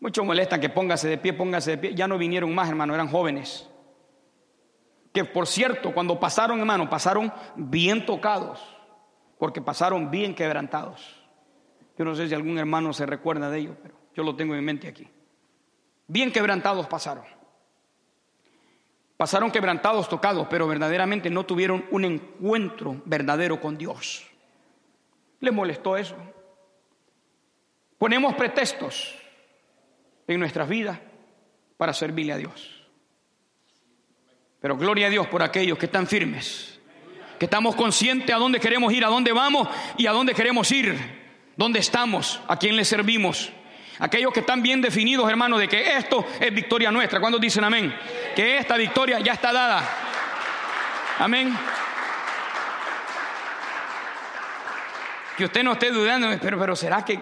[0.00, 1.94] mucho molestan que póngase de pie, póngase de pie.
[1.94, 3.68] Ya no vinieron más, hermano, eran jóvenes.
[5.12, 8.60] Que por cierto, cuando pasaron, hermano, pasaron bien tocados,
[9.38, 11.15] porque pasaron bien quebrantados.
[11.98, 14.64] Yo no sé si algún hermano se recuerda de ello, pero yo lo tengo en
[14.64, 15.08] mente aquí.
[16.06, 17.24] Bien quebrantados pasaron.
[19.16, 24.26] Pasaron quebrantados, tocados, pero verdaderamente no tuvieron un encuentro verdadero con Dios.
[25.40, 26.16] ¿Les molestó eso?
[27.98, 29.16] Ponemos pretextos
[30.26, 30.98] en nuestras vidas
[31.78, 32.86] para servirle a Dios.
[34.60, 36.78] Pero gloria a Dios por aquellos que están firmes,
[37.38, 41.15] que estamos conscientes a dónde queremos ir, a dónde vamos y a dónde queremos ir,
[41.56, 43.52] dónde estamos, a quién le servimos.
[43.98, 47.18] Aquellos que están bien definidos, hermanos, de que esto es victoria nuestra.
[47.18, 47.94] ¿Cuándo dicen amén?
[48.34, 49.88] Que esta victoria ya está dada.
[51.18, 51.56] Amén.
[55.36, 57.20] Que usted no esté dudando, pero, pero ¿será que,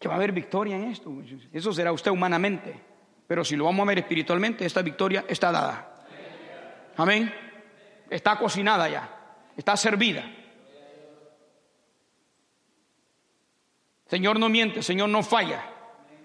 [0.00, 1.12] que va a haber victoria en esto?
[1.52, 2.74] Eso será usted humanamente.
[3.26, 5.94] Pero si lo vamos a ver espiritualmente, esta victoria está dada.
[6.96, 7.32] Amén.
[8.10, 9.08] Está cocinada ya.
[9.56, 10.24] Está servida.
[14.06, 15.64] Señor no miente, Señor no falla.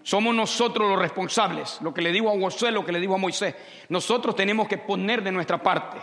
[0.04, 1.80] Somos nosotros los responsables.
[1.82, 3.56] Lo que le digo a Josué, lo que le digo a Moisés.
[3.90, 5.98] Nosotros tenemos que poner de nuestra parte.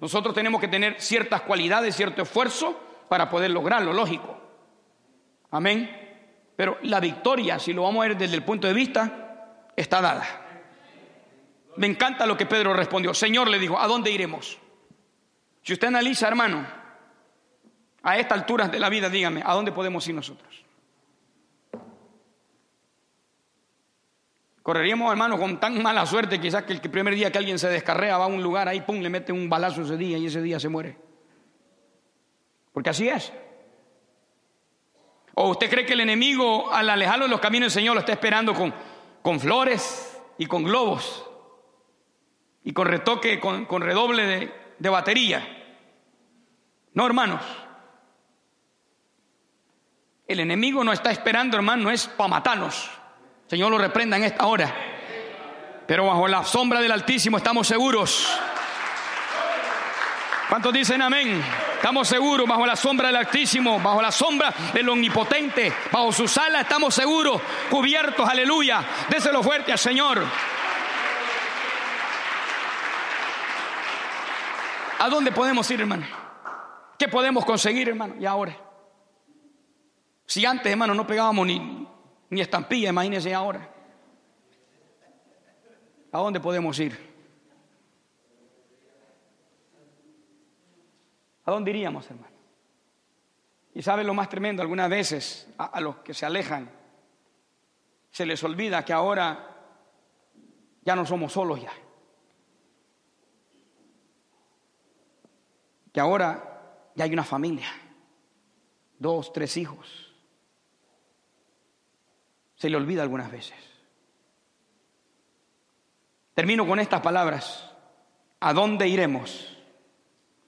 [0.00, 4.36] Nosotros tenemos que tener ciertas cualidades, cierto esfuerzo para poder lograrlo, lógico.
[5.50, 5.90] Amén.
[6.56, 10.24] Pero la victoria, si lo vamos a ver desde el punto de vista, está dada.
[11.76, 13.14] Me encanta lo que Pedro respondió.
[13.14, 14.58] Señor le dijo, ¿a dónde iremos?
[15.62, 16.66] Si usted analiza, hermano,
[18.02, 20.64] a esta altura de la vida, dígame, ¿a dónde podemos ir nosotros?
[24.62, 28.16] Correríamos, hermano, con tan mala suerte, quizás que el primer día que alguien se descarrea
[28.16, 30.60] va a un lugar ahí, pum, le mete un balazo ese día y ese día
[30.60, 30.96] se muere.
[32.72, 33.32] Porque así es.
[35.34, 38.12] ¿O usted cree que el enemigo, al alejarlo de los caminos del Señor, lo está
[38.12, 38.72] esperando con,
[39.20, 41.28] con flores y con globos
[42.62, 45.44] y con retoque, con, con redoble de, de batería?
[46.94, 47.42] No, hermanos.
[50.28, 53.01] El enemigo no está esperando, hermano, no es para matarnos.
[53.52, 54.74] Señor lo reprenda en esta hora.
[55.86, 58.26] Pero bajo la sombra del Altísimo estamos seguros.
[60.48, 61.44] ¿Cuántos dicen amén?
[61.74, 66.62] Estamos seguros bajo la sombra del Altísimo, bajo la sombra del Omnipotente, bajo su sala
[66.62, 68.82] estamos seguros, cubiertos, aleluya.
[69.10, 70.24] Déselo fuerte al Señor.
[74.98, 76.06] ¿A dónde podemos ir, hermano?
[76.98, 78.14] ¿Qué podemos conseguir, hermano?
[78.18, 78.56] Y ahora.
[80.24, 81.81] Si antes, hermano, no pegábamos ni,
[82.32, 83.68] ni estampilla, imagínense ahora.
[86.10, 86.98] ¿A dónde podemos ir?
[91.44, 92.34] ¿A dónde iríamos, hermano?
[93.74, 96.70] Y sabe lo más tremendo, algunas veces a, a, los que se alejan
[98.10, 99.54] se les olvida que ahora
[100.80, 101.72] ya no somos solos ya.
[105.92, 107.68] Que ahora ya hay una familia,
[108.98, 110.01] dos, tres hijos
[112.62, 113.56] se le olvida algunas veces.
[116.32, 117.68] Termino con estas palabras.
[118.38, 119.58] ¿A dónde iremos?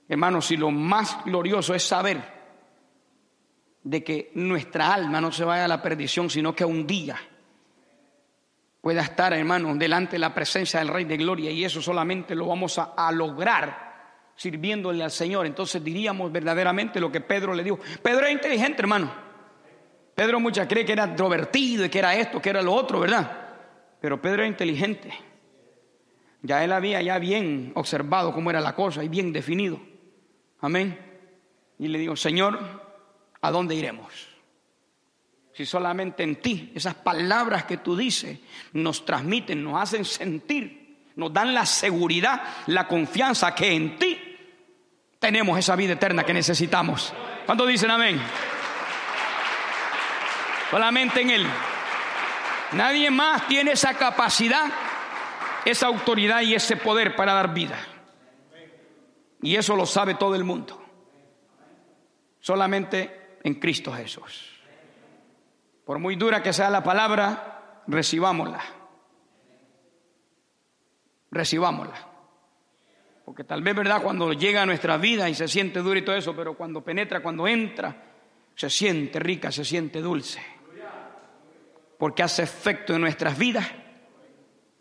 [0.08, 2.22] Hermanos, si lo más glorioso es saber
[3.82, 7.18] de que nuestra alma no se vaya a la perdición, sino que un día
[8.80, 12.46] pueda estar, hermanos, delante de la presencia del Rey de Gloria, y eso solamente lo
[12.46, 15.46] vamos a, a lograr sirviéndole al Señor.
[15.46, 17.80] Entonces diríamos verdaderamente lo que Pedro le dijo.
[18.04, 19.23] Pedro es inteligente, hermano.
[20.14, 23.30] Pedro muchas cree que era introvertido y que era esto, que era lo otro, ¿verdad?
[24.00, 25.12] Pero Pedro era inteligente.
[26.42, 29.80] Ya él había ya bien observado cómo era la cosa y bien definido.
[30.60, 30.98] Amén.
[31.78, 32.58] Y le digo, Señor,
[33.40, 34.12] ¿a dónde iremos?
[35.54, 38.38] Si solamente en ti, esas palabras que tú dices
[38.72, 44.18] nos transmiten, nos hacen sentir, nos dan la seguridad, la confianza que en ti
[45.18, 47.12] tenemos esa vida eterna que necesitamos.
[47.46, 48.20] ¿Cuántos dicen amén?
[50.74, 51.46] Solamente en Él.
[52.72, 54.72] Nadie más tiene esa capacidad,
[55.64, 57.78] esa autoridad y ese poder para dar vida.
[59.40, 60.82] Y eso lo sabe todo el mundo.
[62.40, 64.50] Solamente en Cristo Jesús.
[65.84, 68.64] Por muy dura que sea la palabra, recibámosla.
[71.30, 72.08] Recibámosla.
[73.24, 74.02] Porque tal vez, ¿verdad?
[74.02, 77.22] Cuando llega a nuestra vida y se siente duro y todo eso, pero cuando penetra,
[77.22, 77.94] cuando entra,
[78.56, 80.54] se siente rica, se siente dulce
[82.04, 83.66] porque hace efecto en nuestras vidas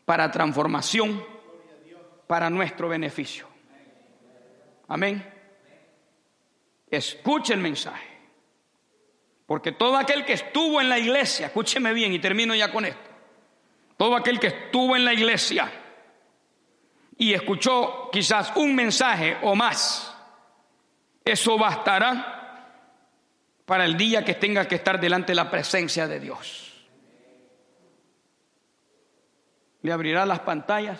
[0.03, 1.25] para transformación,
[2.27, 3.47] para nuestro beneficio.
[4.89, 5.25] Amén.
[6.91, 8.05] Escuche el mensaje.
[9.45, 13.09] Porque todo aquel que estuvo en la iglesia, escúcheme bien y termino ya con esto,
[13.95, 15.71] todo aquel que estuvo en la iglesia
[17.17, 20.13] y escuchó quizás un mensaje o más,
[21.23, 22.81] eso bastará
[23.63, 26.62] para el día que tenga que estar delante de la presencia de Dios.
[29.83, 30.99] Le abrirá las pantallas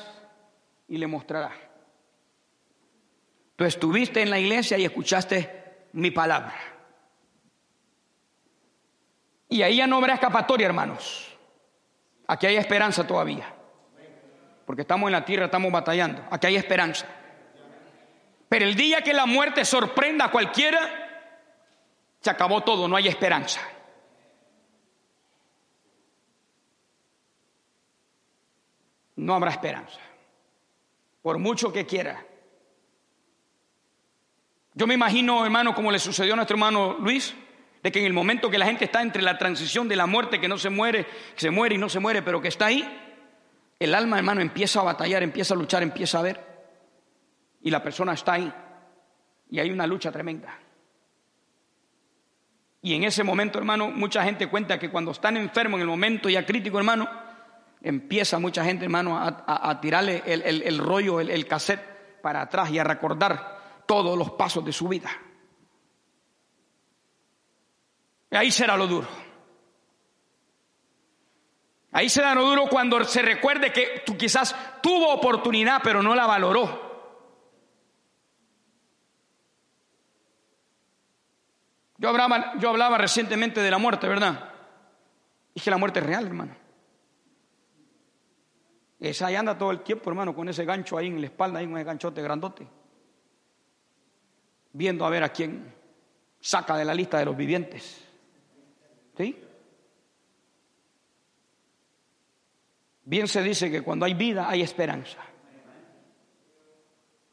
[0.88, 1.52] y le mostrará.
[3.56, 6.54] Tú estuviste en la iglesia y escuchaste mi palabra.
[9.50, 11.36] Y ahí ya no habrá escapatoria, hermanos.
[12.28, 13.54] Aquí hay esperanza todavía.
[14.66, 16.24] Porque estamos en la tierra, estamos batallando.
[16.32, 17.06] Aquí hay esperanza.
[18.50, 20.80] Pero el día que la muerte sorprenda a cualquiera,
[22.20, 23.62] se acabó todo, no hay esperanza.
[29.24, 30.00] No habrá esperanza.
[31.22, 32.26] Por mucho que quiera.
[34.74, 37.34] Yo me imagino, hermano, como le sucedió a nuestro hermano Luis,
[37.82, 40.42] de que en el momento que la gente está entre la transición de la muerte,
[40.42, 42.84] que no se muere, que se muere y no se muere, pero que está ahí,
[43.80, 46.46] el alma, hermano, empieza a batallar, empieza a luchar, empieza a ver,
[47.62, 48.54] y la persona está ahí,
[49.50, 50.60] y hay una lucha tremenda.
[52.82, 56.30] Y en ese momento, hermano, mucha gente cuenta que cuando están enfermos, en el momento
[56.30, 57.23] ya crítico, hermano,
[57.84, 62.84] empieza mucha gente, hermano, a, tirarle el, rollo, el, el cassette para atrás y a
[62.84, 65.12] recordar todos los pasos de su vida.
[68.32, 69.08] Ahí será lo duro.
[71.92, 76.26] Ahí será lo duro cuando se recuerde que tú quizás tuvo oportunidad pero no la
[76.26, 76.92] valoró.
[81.98, 84.50] Yo hablaba, yo hablaba recientemente de la muerte, ¿verdad?
[85.54, 86.63] Y que la muerte es real, hermano.
[89.04, 91.66] Esa ahí anda todo el tiempo, hermano, con ese gancho ahí en la espalda, ahí
[91.66, 92.66] con ese ganchote grandote.
[94.72, 95.76] Viendo a ver a quién
[96.40, 98.02] saca de la lista de los vivientes.
[99.18, 99.44] ¿Sí?
[103.04, 105.20] Bien se dice que cuando hay vida hay esperanza.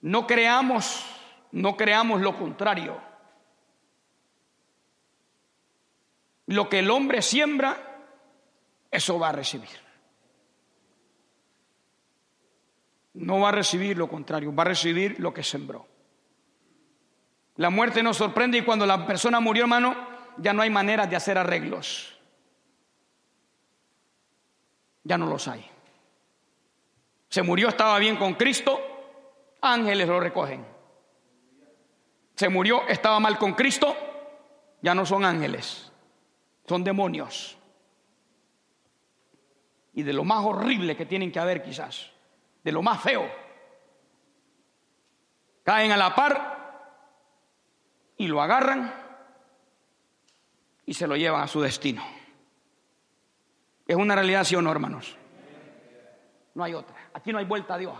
[0.00, 1.06] No creamos,
[1.52, 3.00] no creamos lo contrario.
[6.46, 8.08] Lo que el hombre siembra,
[8.90, 9.89] eso va a recibir.
[13.14, 15.86] No va a recibir lo contrario, va a recibir lo que sembró.
[17.56, 19.94] La muerte nos sorprende y cuando la persona murió, hermano,
[20.38, 22.16] ya no hay manera de hacer arreglos.
[25.04, 25.68] Ya no los hay.
[27.28, 28.80] Se murió, estaba bien con Cristo,
[29.60, 30.64] ángeles lo recogen.
[32.34, 33.94] Se murió, estaba mal con Cristo,
[34.80, 35.92] ya no son ángeles,
[36.66, 37.56] son demonios.
[39.92, 42.10] Y de lo más horrible que tienen que haber quizás,
[42.62, 43.28] de lo más feo,
[45.64, 46.60] caen a la par
[48.16, 48.92] y lo agarran
[50.84, 52.02] y se lo llevan a su destino.
[53.86, 55.16] ¿Es una realidad, sí o no, hermanos?
[56.54, 56.96] No hay otra.
[57.14, 57.94] Aquí no hay vuelta a Dios.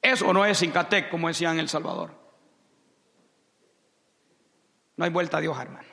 [0.00, 2.10] Eso no es Incatec, como decían en El Salvador.
[4.96, 5.88] No hay vuelta a Dios, hermano.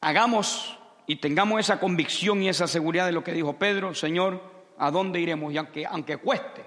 [0.00, 4.90] Hagamos y tengamos esa convicción y esa seguridad de lo que dijo Pedro, Señor, ¿a
[4.90, 5.52] dónde iremos?
[5.52, 6.64] Y aunque, aunque cueste,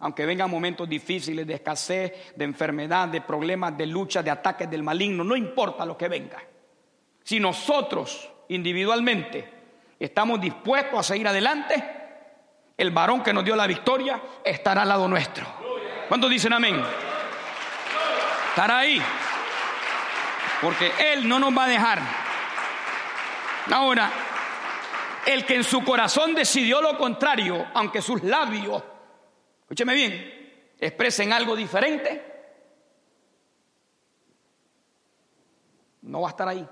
[0.00, 4.82] aunque vengan momentos difíciles de escasez, de enfermedad, de problemas, de lucha, de ataques del
[4.82, 6.38] maligno, no importa lo que venga.
[7.24, 9.52] Si nosotros individualmente
[9.98, 11.98] estamos dispuestos a seguir adelante,
[12.76, 15.44] el varón que nos dio la victoria estará al lado nuestro.
[16.06, 16.80] ¿Cuántos dicen amén?
[18.50, 19.02] Estará ahí.
[20.62, 22.00] Porque Él no nos va a dejar.
[23.70, 24.10] Ahora,
[25.26, 28.82] el que en su corazón decidió lo contrario, aunque sus labios
[29.68, 32.24] Escúcheme bien, expresen algo diferente,
[36.00, 36.66] no va a estar ahí.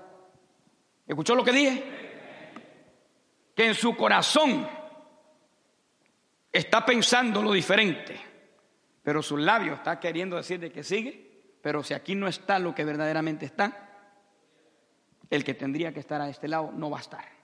[1.05, 1.83] ¿Escuchó lo que dije?
[3.55, 4.67] Que en su corazón
[6.51, 8.19] está pensando lo diferente,
[9.03, 12.73] pero su labio está queriendo decir de que sigue, pero si aquí no está lo
[12.73, 13.91] que verdaderamente está,
[15.29, 17.36] el que tendría que estar a este lado no va a estar.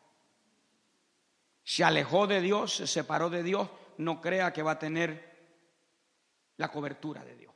[1.63, 5.33] Se alejó de Dios, se separó de Dios, no crea que va a tener
[6.57, 7.53] la cobertura de Dios.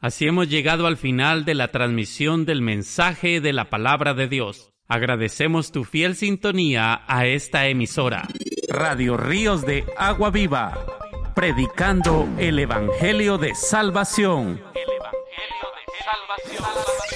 [0.00, 4.72] Así hemos llegado al final de la transmisión del mensaje de la palabra de Dios.
[4.88, 8.28] Agradecemos tu fiel sintonía a esta emisora,
[8.68, 10.78] Radio Ríos de Agua Viva,
[11.34, 14.62] predicando el Evangelio de Salvación.
[14.74, 17.15] El Evangelio de Salvación.